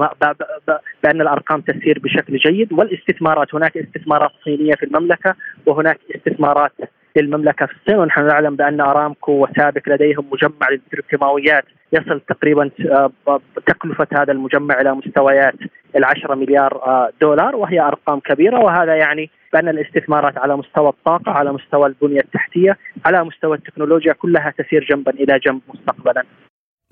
بأن 1.05 1.21
الأرقام 1.21 1.61
تسير 1.61 1.99
بشكل 1.99 2.37
جيد 2.37 2.73
والاستثمارات. 2.73 3.55
هناك 3.55 3.77
استثمارات 3.77 4.31
صينية 4.45 4.75
في 4.75 4.87
المملكة 4.87 5.35
وهناك 5.67 5.99
استثمارات 6.17 6.73
للمملكه 7.17 7.67
في 7.67 7.73
الصين 7.73 7.99
ونحن 7.99 8.27
نعلم 8.27 8.57
بأن 8.57 8.81
أرامكو 8.81 9.33
وسابك 9.33 9.89
لديهم 9.89 10.25
مجمع 10.33 10.71
للبتروكيماويات 10.71 11.65
يصل 11.93 12.21
تقريبا 12.21 12.71
آه، 12.91 13.41
تكلفة 13.67 14.07
هذا 14.13 14.33
المجمع 14.33 14.81
إلى 14.81 14.95
مستويات 14.95 15.55
ال10 15.99 16.31
مليار 16.31 16.83
آه، 16.87 17.11
دولار 17.21 17.57
وهي 17.57 17.81
أرقام 17.81 18.21
كبيرة 18.21 18.65
وهذا 18.65 18.95
يعني 18.97 19.31
بأن 19.53 19.69
الاستثمارات 19.69 20.39
على 20.39 20.57
مستوى 20.57 20.89
الطاقة 20.89 21.33
على 21.33 21.53
مستوى 21.53 21.87
البنية 21.87 22.21
التحتية 22.21 22.79
على 23.05 23.25
مستوى 23.25 23.57
التكنولوجيا 23.57 24.13
كلها 24.13 24.55
تسير 24.59 24.87
جنبا 24.91 25.13
إلى 25.13 25.39
جنب 25.39 25.61
مستقبلا. 25.75 26.25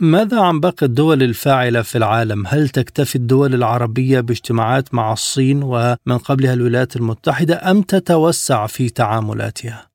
ماذا 0.00 0.40
عن 0.40 0.60
باقي 0.60 0.86
الدول 0.86 1.22
الفاعلة 1.22 1.82
في 1.82 1.98
العالم؟ 1.98 2.46
هل 2.46 2.68
تكتفي 2.68 3.16
الدول 3.16 3.54
العربية 3.54 4.20
باجتماعات 4.20 4.94
مع 4.94 5.12
الصين 5.12 5.62
ومن 5.62 6.18
قبلها 6.24 6.54
الولايات 6.54 6.96
المتحدة 6.96 7.70
أم 7.70 7.82
تتوسع 7.82 8.66
في 8.66 8.88
تعاملاتها؟ 8.88 9.91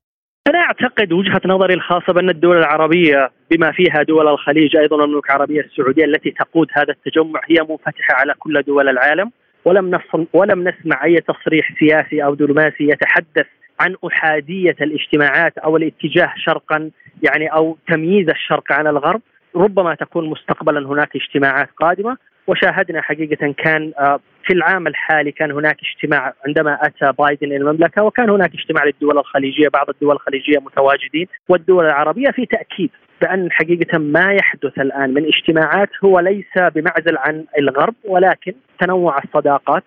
أنا 0.48 0.58
أعتقد 0.58 1.12
وجهة 1.12 1.40
نظري 1.44 1.74
الخاصة 1.74 2.12
بأن 2.12 2.30
الدول 2.30 2.56
العربية 2.58 3.30
بما 3.50 3.72
فيها 3.72 4.02
دول 4.02 4.28
الخليج 4.28 4.76
أيضا 4.76 5.04
المملكه 5.04 5.26
العربية 5.26 5.60
السعودية 5.60 6.04
التي 6.04 6.30
تقود 6.30 6.66
هذا 6.72 6.92
التجمع 6.92 7.40
هي 7.48 7.66
منفتحة 7.70 8.14
على 8.14 8.34
كل 8.38 8.62
دول 8.62 8.88
العالم. 8.88 9.30
ولم 9.64 9.98
ولم 10.32 10.68
نسمع 10.68 11.04
أي 11.04 11.20
تصريح 11.20 11.72
سياسي 11.78 12.24
أو 12.24 12.34
دبلوماسي 12.34 12.84
يتحدث 12.84 13.46
عن 13.80 13.96
أحادية 14.06 14.76
الاجتماعات 14.80 15.58
أو 15.58 15.76
الاتجاه 15.76 16.32
شرقا 16.36 16.90
يعني 17.22 17.46
أو 17.46 17.78
تمييز 17.88 18.28
الشرق 18.28 18.72
عن 18.72 18.86
الغرب. 18.86 19.20
ربما 19.56 19.94
تكون 19.94 20.30
مستقبلا 20.30 20.88
هناك 20.88 21.16
اجتماعات 21.16 21.68
قادمة. 21.76 22.16
وشاهدنا 22.46 23.02
حقيقة 23.02 23.54
كان 23.58 23.92
آه، 23.98 24.20
في 24.48 24.54
العام 24.54 24.86
الحالي 24.86 25.32
كان 25.32 25.52
هناك 25.52 25.76
اجتماع 25.82 26.34
عندما 26.46 26.78
أتى 26.82 27.12
بايدن 27.18 27.46
إلى 27.46 27.56
المملكة 27.56 28.02
وكان 28.02 28.30
هناك 28.30 28.54
اجتماع 28.54 28.84
للدول 28.84 29.18
الخليجية 29.18 29.68
بعض 29.68 29.90
الدول 29.90 30.14
الخليجية 30.14 30.58
متواجدين 30.58 31.26
والدول 31.48 31.84
العربية 31.84 32.30
في 32.30 32.46
تأكيد. 32.46 32.90
بأن 33.20 33.52
حقيقة 33.52 33.98
ما 33.98 34.32
يحدث 34.32 34.78
الآن 34.78 35.14
من 35.14 35.24
اجتماعات 35.24 35.88
هو 36.04 36.20
ليس 36.20 36.58
بمعزل 36.74 37.16
عن 37.16 37.44
الغرب 37.58 37.94
ولكن 38.04 38.52
تنوع 38.80 39.18
الصداقات 39.24 39.84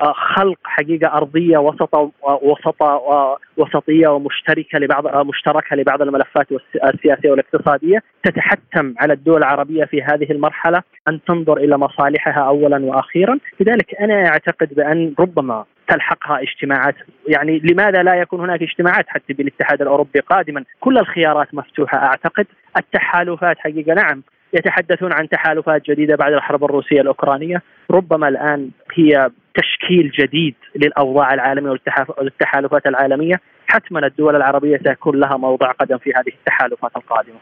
آه، 0.00 0.12
خلق 0.12 0.58
حقيقة 0.64 1.12
أرضية 1.12 1.58
وسط 1.58 2.12
وسط 2.42 2.82
وسطية 3.56 4.08
ومشتركة 4.08 4.78
لبعض 4.78 5.06
آه، 5.06 5.22
مشتركة 5.22 5.76
لبعض 5.76 6.02
الملفات 6.02 6.46
السياسية 6.94 7.30
والاقتصادية. 7.30 8.02
تتحتم 8.24 8.94
على 8.98 9.12
الدول 9.12 9.38
العربية 9.38 9.84
في 9.84 10.02
هذه 10.02 10.30
المرحلة 10.32 10.82
أن 11.08 11.20
تنظر 11.28 11.56
إلى 11.56 11.78
مصالحها 11.78 12.42
اولا 12.42 12.84
وأخيرا، 12.84 13.38
لذلك 13.60 13.94
أنا 14.00 14.26
أعتقد 14.26 14.74
بأن 14.74 15.14
ربما 15.20 15.64
تلحقها 15.88 16.42
اجتماعات. 16.42 16.94
يعني 17.28 17.58
لماذا 17.58 18.02
لا 18.02 18.14
يكون 18.14 18.40
هناك 18.40 18.62
اجتماعات 18.62 19.04
حتى 19.08 19.32
بالاتحاد 19.32 19.82
الأوروبي 19.82 20.20
قادما؟ 20.20 20.64
كل 20.80 20.98
الخيارات 20.98 21.54
مفتوحة 21.54 21.98
أعتقد. 21.98 22.46
التحالفات 22.76 23.58
حقيقة 23.58 23.94
نعم 23.94 24.22
يتحدثون 24.54 25.12
عن 25.12 25.28
تحالفات 25.28 25.82
جديدة 25.90 26.16
بعد 26.16 26.32
الحرب 26.32 26.64
الروسية 26.64 27.00
الأوكرانية. 27.00 27.62
ربما 27.90 28.28
الآن 28.28 28.70
هي 28.94 29.30
تشكيل 29.54 30.10
جديد 30.10 30.54
للأوضاع 30.76 31.34
العالمية 31.34 31.70
والتحالفات 32.18 32.86
العالمية. 32.86 33.40
حتما 33.66 34.06
الدول 34.06 34.36
العربية 34.36 34.80
سيكون 34.84 35.20
لها 35.20 35.36
موضع 35.36 35.70
قدم 35.70 35.98
في 35.98 36.10
هذه 36.10 36.32
التحالفات 36.38 36.90
القادمة. 36.96 37.36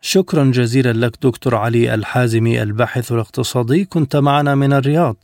شكرا 0.00 0.44
جزيلا 0.44 1.06
لك 1.06 1.12
دكتور 1.22 1.54
علي 1.54 1.94
الحازمي 1.94 2.62
الباحث 2.62 3.12
الاقتصادي 3.12 3.84
كنت 3.84 4.16
معنا 4.16 4.54
من 4.54 4.72
الرياض. 4.72 5.16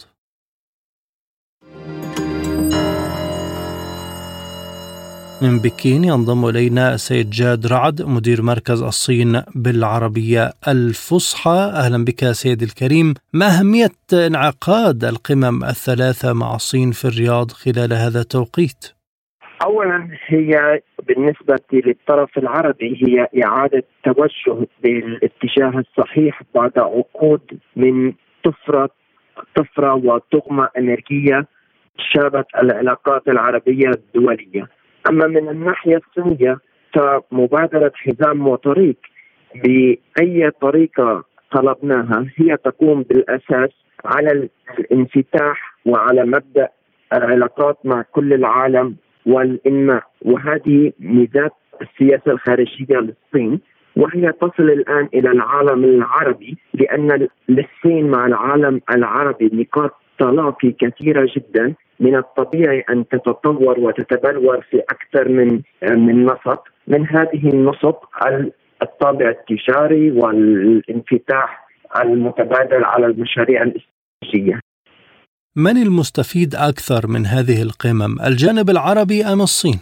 من 5.43 5.59
بكين 5.59 6.05
ينضم 6.05 6.49
إلينا 6.49 6.95
السيد 6.95 7.31
جاد 7.31 7.67
رعد 7.67 8.03
مدير 8.03 8.43
مركز 8.43 8.83
الصين 8.83 9.43
بالعربية 9.55 10.51
الفصحى. 10.69 11.59
أهلا 11.83 12.05
بك 12.05 12.21
سيد 12.25 12.63
الكريم. 12.63 13.15
ما 13.33 13.47
أهمية 13.47 13.97
انعقاد 14.27 15.05
القمم 15.05 15.65
الثلاثة 15.65 16.33
مع 16.33 16.55
الصين 16.55 16.91
في 16.91 17.05
الرياض 17.05 17.51
خلال 17.51 17.93
هذا 17.93 18.21
التوقيت؟ 18.21 18.83
اولا 19.65 20.09
هي 20.27 20.81
بالنسبة 21.09 21.59
للطرف 21.73 22.39
العربي 22.39 22.91
هي 23.05 23.45
إعادة 23.45 23.85
توجه 24.05 24.67
بالاتجاه 24.83 25.83
الصحيح 25.85 26.43
بعد 26.55 26.79
عقود 26.79 27.59
من 27.77 28.13
طفرة 28.45 28.91
طفرة 29.57 29.95
وطغمة 29.95 30.69
أنرجية 30.79 31.47
شابت 32.13 32.47
العلاقات 32.63 33.29
العربية 33.29 33.89
الدولية. 33.89 34.82
أما 35.09 35.27
من 35.27 35.49
الناحية 35.49 36.01
الصينيه 36.09 36.59
فمبادرة 36.95 37.93
حزام 37.95 38.49
وطريق 38.49 38.97
بأي 39.55 40.51
طريقة 40.61 41.25
طلبناها 41.53 42.27
هي 42.37 42.57
تقوم 42.57 43.03
بالأساس 43.03 43.71
على 44.05 44.49
الانفتاح 44.79 45.77
وعلى 45.87 46.25
مبدأ 46.25 46.69
العلاقات 47.13 47.79
مع 47.85 48.03
كل 48.13 48.33
العالم 48.33 48.97
والإنماء. 49.27 50.03
وهذه 50.23 50.93
ميزات 51.01 51.53
السياسة 51.83 52.33
الخارجية 52.33 52.97
للصين 52.97 53.61
وهي 53.97 54.33
تصل 54.33 54.63
الآن 54.71 55.09
إلى 55.15 55.31
العالم 55.31 55.85
العربي 55.85 56.57
لأن 56.75 57.29
للصين 57.49 58.11
مع 58.11 58.27
العالم 58.27 58.81
العربي 58.95 59.51
نقاط 59.53 59.91
تلاقي 60.19 60.73
كثيرة 60.73 61.29
جدا. 61.37 61.75
من 62.03 62.17
الطبيعي 62.17 62.85
أن 62.91 63.09
تتطور 63.09 63.81
وتتبلور 63.81 64.61
في 64.71 64.83
أكثر 64.95 65.29
من 65.29 65.61
من 65.83 66.27
نسق 66.27 66.69
من 66.87 67.07
هذه 67.07 67.51
النسق 67.55 68.09
الطابع 68.83 69.29
التجاري 69.29 70.11
والانفتاح 70.11 71.69
المتبادل 71.97 72.85
على 72.85 73.07
المشاريع 73.07 73.63
الاستراتيجية. 73.63 74.61
من 75.57 75.77
المستفيد 75.77 76.55
أكثر 76.55 77.07
من 77.07 77.27
هذه 77.27 77.63
القمم، 77.63 78.21
الجانب 78.27 78.71
العربي 78.71 79.25
أم 79.25 79.41
الصين؟ 79.41 79.81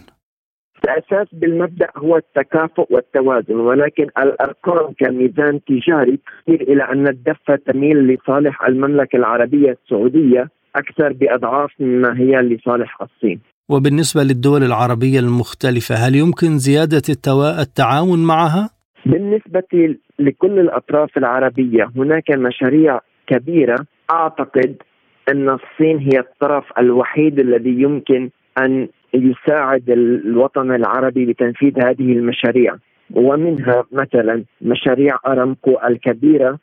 الأساس 0.83 1.27
بالمبدأ 1.33 1.87
هو 1.97 2.17
التكافؤ 2.17 2.85
والتوازن 2.89 3.55
ولكن 3.55 4.07
الأرقام 4.17 4.93
كميزان 4.93 5.59
تجاري 5.63 6.19
تشير 6.45 6.61
إلى 6.61 6.83
أن 6.83 7.07
الدفه 7.07 7.55
تميل 7.55 7.97
لصالح 8.07 8.63
المملكة 8.63 9.15
العربية 9.15 9.77
السعودية 9.83 10.49
أكثر 10.75 11.13
بأضعاف 11.13 11.71
مما 11.79 12.19
هي 12.19 12.41
لصالح 12.41 13.01
الصين. 13.01 13.39
وبالنسبة 13.69 14.23
للدول 14.23 14.63
العربية 14.63 15.19
المختلفة 15.19 15.95
هل 15.95 16.15
يمكن 16.15 16.57
زيادة 16.57 17.01
التعاون 17.59 18.23
معها؟ 18.23 18.69
بالنسبة 19.05 19.97
لكل 20.19 20.59
الأطراف 20.59 21.17
العربية 21.17 21.89
هناك 21.95 22.31
مشاريع 22.37 22.99
كبيرة 23.27 23.75
أعتقد 24.11 24.75
أن 25.29 25.49
الصين 25.49 25.97
هي 25.97 26.19
الطرف 26.19 26.63
الوحيد 26.79 27.39
الذي 27.39 27.81
يمكن 27.81 28.29
أن 28.57 28.87
يساعد 29.13 29.89
الوطن 29.89 30.71
العربي 30.71 31.25
بتنفيذ 31.25 31.73
هذه 31.85 32.11
المشاريع 32.13 32.75
ومنها 33.15 33.83
مثلا 33.91 34.43
مشاريع 34.61 35.17
أرامكو 35.27 35.77
الكبيرة 35.89 36.59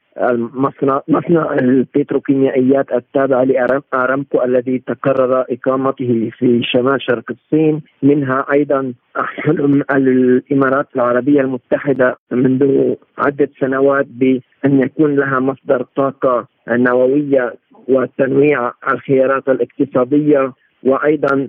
مصنع 0.54 1.02
مصنع 1.08 1.54
البتروكيميائيات 1.54 2.92
التابع 2.92 3.42
لارامكو 3.42 4.42
الذي 4.44 4.78
تقرر 4.78 5.44
إقامته 5.50 6.30
في 6.38 6.60
شمال 6.62 7.02
شرق 7.02 7.24
الصين. 7.30 7.82
منها 8.02 8.46
أيضا 8.52 8.92
حلم 9.16 9.82
الإمارات 9.90 10.86
العربية 10.96 11.40
المتحدة 11.40 12.16
منذ 12.32 12.94
عدة 13.18 13.48
سنوات 13.60 14.06
بأن 14.06 14.80
يكون 14.80 15.16
لها 15.16 15.40
مصدر 15.40 15.86
طاقة 15.96 16.46
نووية 16.68 17.54
وتنويع 17.88 18.72
الخيارات 18.92 19.48
الاقتصادية. 19.48 20.52
وأيضا 20.82 21.48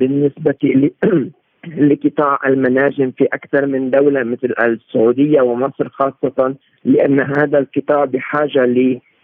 بالنسبة 0.00 0.54
لقطاع 1.68 2.38
المناجم 2.46 3.10
في 3.10 3.24
أكثر 3.24 3.66
من 3.66 3.90
دولة 3.90 4.22
مثل 4.22 4.54
السعودية 4.60 5.40
ومصر 5.40 5.88
خاصة 5.88 6.54
لأن 6.84 7.20
هذا 7.20 7.58
القطاع 7.58 8.04
بحاجة 8.04 8.64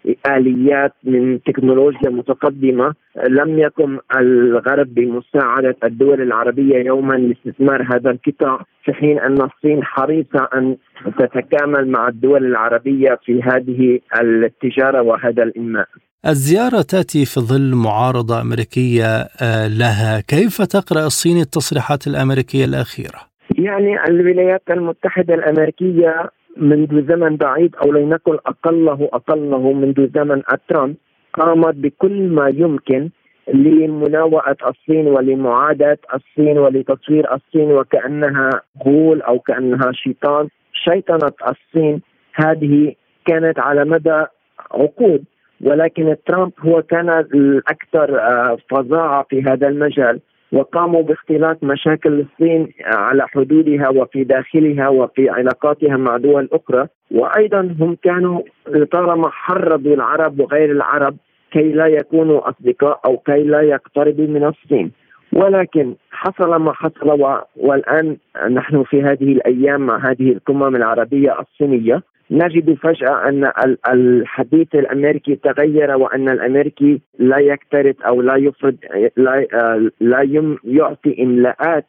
لآليات 0.05 0.93
من 1.03 1.43
تكنولوجيا 1.43 2.09
متقدمة. 2.09 2.93
لم 3.29 3.59
يقم 3.59 3.99
الغرب 4.19 4.93
بمساعدة 4.93 5.75
الدول 5.83 6.21
العربية 6.21 6.77
يوما 6.85 7.13
لاستثمار 7.13 7.81
هذا 7.81 8.11
القطاع 8.11 8.59
في 8.83 8.93
حين 8.93 9.19
أن 9.19 9.41
الصين 9.41 9.83
حريصة 9.83 10.49
أن 10.55 10.77
تتكامل 11.19 11.87
مع 11.87 12.07
الدول 12.07 12.45
العربية 12.45 13.19
في 13.25 13.41
هذه 13.43 13.99
التجارة 14.21 15.01
وهذا 15.01 15.43
الإنماء. 15.43 15.87
الزيارة 16.25 16.81
تأتي 16.81 17.25
في 17.25 17.39
ظل 17.39 17.75
معارضة 17.75 18.41
أمريكية 18.41 19.05
آه، 19.05 19.67
لها. 19.67 20.21
كيف 20.21 20.61
تقرأ 20.61 21.05
الصين 21.05 21.37
التصريحات 21.41 22.07
الأمريكية 22.07 22.65
الأخيرة؟ 22.65 23.19
يعني 23.57 24.03
الولايات 24.09 24.61
المتحدة 24.69 25.33
الأمريكية 25.33 26.29
منذ 26.57 27.07
زمن 27.07 27.35
بعيد 27.35 27.75
أو 27.75 27.91
لنقل 27.91 28.39
أقله 28.45 29.09
أقله 29.13 29.73
منذ 29.73 30.09
زمن 30.15 30.41
ترامب 30.69 30.95
قامت 31.33 31.75
بكل 31.75 32.27
ما 32.27 32.49
يمكن 32.49 33.09
لمناوئة 33.53 34.57
الصين 34.67 35.07
ولمعاداة 35.07 35.97
الصين 36.13 36.57
ولتصوير 36.57 37.33
الصين 37.35 37.71
وكأنها 37.71 38.49
غول 38.85 39.21
أو 39.21 39.39
كأنها 39.39 39.91
شيطان. 39.91 40.47
شيطنة 40.73 41.31
الصين 41.49 42.01
هذه 42.33 42.95
كانت 43.25 43.59
على 43.59 43.85
مدى 43.85 44.25
عقود. 44.71 45.23
ولكن 45.61 46.15
ترامب 46.25 46.51
هو 46.59 46.81
كان 46.81 47.09
الأكثر 47.09 48.19
آه، 48.19 48.57
فظاعة 48.69 49.25
في 49.29 49.41
هذا 49.41 49.67
المجال 49.67 50.19
وقاموا 50.51 51.01
باختلاق 51.01 51.63
مشاكل 51.63 52.19
الصين 52.19 52.67
على 52.85 53.27
حدودها 53.27 53.89
وفي 53.89 54.23
داخلها 54.23 54.89
وفي 54.89 55.29
علاقاتها 55.29 55.97
مع 55.97 56.17
دول 56.17 56.49
أخرى. 56.51 56.87
وأيضا 57.11 57.75
هم 57.79 57.97
كانوا 58.03 58.41
لطالما 58.67 59.29
حرضوا 59.29 59.95
العرب 59.95 60.39
وغير 60.39 60.71
العرب 60.71 61.17
كي 61.51 61.71
لا 61.71 61.87
يكونوا 61.87 62.49
أصدقاء 62.49 62.99
أو 63.05 63.17
كي 63.17 63.43
لا 63.43 63.61
يقتربوا 63.61 64.27
من 64.27 64.43
الصين. 64.43 64.91
ولكن 65.33 65.95
حصل 66.11 66.55
ما 66.55 66.73
حصل 66.73 67.37
والآن 67.57 68.17
نحن 68.51 68.83
في 68.83 69.01
هذه 69.01 69.31
الأيام 69.31 69.81
مع 69.81 70.11
هذه 70.11 70.31
القمم 70.31 70.75
العربية 70.75 71.39
الصينية. 71.39 72.01
نجد 72.31 72.73
فجأة 72.73 73.29
أن 73.29 73.51
الحديث 73.89 74.75
الأمريكي 74.75 75.35
تغير 75.35 75.97
وأن 75.97 76.29
الأمريكي 76.29 77.01
لا 77.19 77.37
يكترث 77.37 78.01
أو 78.01 78.21
لا 78.21 78.35
يفرض 78.35 78.75
لا, 79.17 79.89
لا 79.99 80.57
يعطي 80.63 81.23
إملاءات 81.23 81.85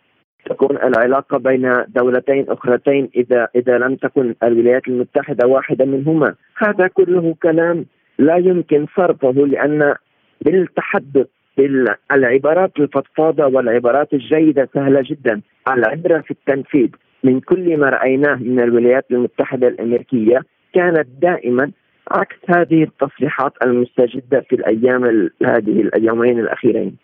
تكون 0.49 0.77
العلاقة 0.77 1.39
بين 1.39 1.85
دولتين 1.89 2.47
أخرتين 2.49 3.09
إذا 3.17 3.49
إذا 3.55 3.79
لم 3.79 3.95
تكن 3.95 4.35
الولايات 4.43 4.89
المتحدة 4.89 5.49
واحدة 5.49 5.85
منهما. 5.85 6.35
هذا 6.57 6.87
كله 6.87 7.35
كلام 7.43 7.87
لا 8.19 8.37
يمكن 8.37 8.87
صرفه 8.97 9.33
لأن 9.33 9.95
بالتحدث 10.41 11.27
بالعبارات 11.57 12.71
الفضفاضة 12.81 13.47
والعبارات 13.47 14.15
الجيدة 14.15 14.69
سهلة 14.75 15.03
جدا. 15.05 15.41
العبرة 15.69 16.21
في 16.21 16.31
التنفيذ. 16.31 16.89
من 17.25 17.41
كل 17.41 17.77
ما 17.77 17.89
رأيناه 17.89 18.35
من 18.37 18.61
الولايات 18.61 19.07
المتحدة 19.11 19.69
الأمريكية 19.69 20.41
كانت 20.75 21.09
دائما 21.23 21.71
عكس 22.11 22.37
هذه 22.49 22.83
التصريحات 22.83 23.53
المستجدة 23.63 24.41
في 24.41 24.55
الأيام 24.57 25.05
هذه 25.45 25.91
اليومين 25.97 26.39
الأخيرين. 26.39 26.97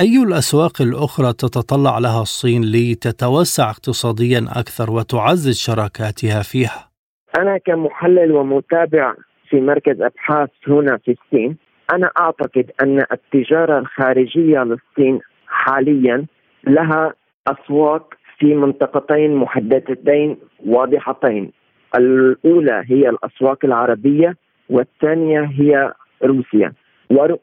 أي 0.00 0.22
الأسواق 0.22 0.82
الأخرى 0.82 1.32
تتطلع 1.32 1.98
لها 1.98 2.22
الصين 2.22 2.62
لتتوسع 2.62 3.70
اقتصاديا 3.70 4.38
أكثر 4.38 4.90
وتعزز 4.90 5.56
شراكاتها 5.56 6.42
فيها؟ 6.42 6.90
أنا 7.38 7.58
كمحلل 7.58 8.32
ومتابع 8.32 9.14
في 9.50 9.60
مركز 9.60 10.00
أبحاث 10.00 10.50
هنا 10.68 10.96
في 10.96 11.16
الصين 11.16 11.56
أنا 11.92 12.10
أعتقد 12.20 12.70
أن 12.82 13.04
التجارة 13.12 13.78
الخارجية 13.78 14.58
للصين 14.58 15.20
حاليا 15.46 16.26
لها 16.66 17.14
أسواق 17.48 18.14
في 18.38 18.54
منطقتين 18.54 19.34
محددتين 19.34 20.36
واضحتين 20.66 21.50
الأولى 21.98 22.82
هي 22.86 23.08
الأسواق 23.08 23.64
العربية 23.64 24.36
والثانية 24.70 25.40
هي 25.40 25.92
روسيا 26.24 26.72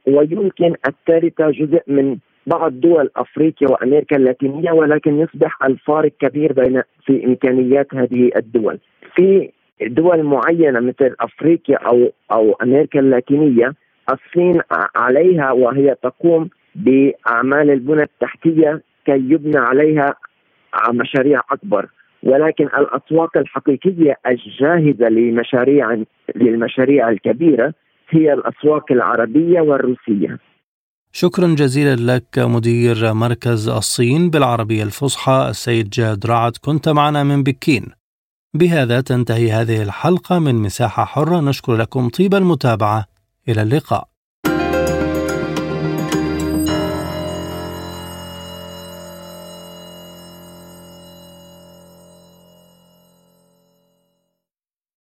ويمكن 0.07 0.75
الثالثة 0.87 1.49
جزء 1.51 1.81
من 1.87 2.17
بعض 2.47 2.71
دول 2.79 3.09
أفريقيا 3.15 3.67
وأمريكا 3.71 4.15
اللاتينية 4.15 4.71
ولكن 4.71 5.19
يصبح 5.19 5.63
الفارق 5.63 6.11
كبير 6.19 6.53
بين 6.53 6.81
في 7.05 7.25
إمكانيات 7.25 7.95
هذه 7.95 8.31
الدول. 8.35 8.79
في 9.15 9.49
دول 9.81 10.23
معينة 10.23 10.79
مثل 10.79 11.15
أفريقيا 11.19 11.77
أو 11.77 12.11
أو 12.31 12.53
أمريكا 12.63 12.99
اللاتينية 12.99 13.73
الصين 14.13 14.61
عليها 14.95 15.51
وهي 15.51 15.95
تقوم 16.03 16.49
بأعمال 16.75 17.69
البنى 17.69 18.03
التحتية 18.03 18.81
كي 19.05 19.11
يبنى 19.11 19.57
عليها 19.57 20.15
مشاريع 20.93 21.41
أكبر 21.51 21.89
ولكن 22.23 22.65
الأسواق 22.65 23.37
الحقيقية 23.37 24.15
الجاهزة 24.27 25.09
لمشاريع 25.09 26.03
للمشاريع 26.35 27.09
الكبيرة 27.09 27.73
هي 28.09 28.33
الأسواق 28.33 28.91
العربية 28.91 29.61
والروسية. 29.61 30.39
شكرا 31.11 31.47
جزيلا 31.47 32.15
لك 32.15 32.39
مدير 32.39 33.13
مركز 33.13 33.69
الصين 33.69 34.29
بالعربية 34.29 34.83
الفصحى 34.83 35.47
السيد 35.49 35.89
جاد 35.89 36.25
رعد 36.25 36.51
كنت 36.61 36.89
معنا 36.89 37.23
من 37.23 37.43
بكين. 37.43 37.85
بهذا 38.53 39.01
تنتهي 39.01 39.51
هذه 39.51 39.83
الحلقة 39.83 40.39
من 40.39 40.55
مساحة 40.55 41.05
حرة 41.05 41.41
نشكر 41.41 41.75
لكم 41.75 42.09
طيب 42.09 42.35
المتابعة 42.35 43.05
إلى 43.49 43.61
اللقاء. 43.61 44.10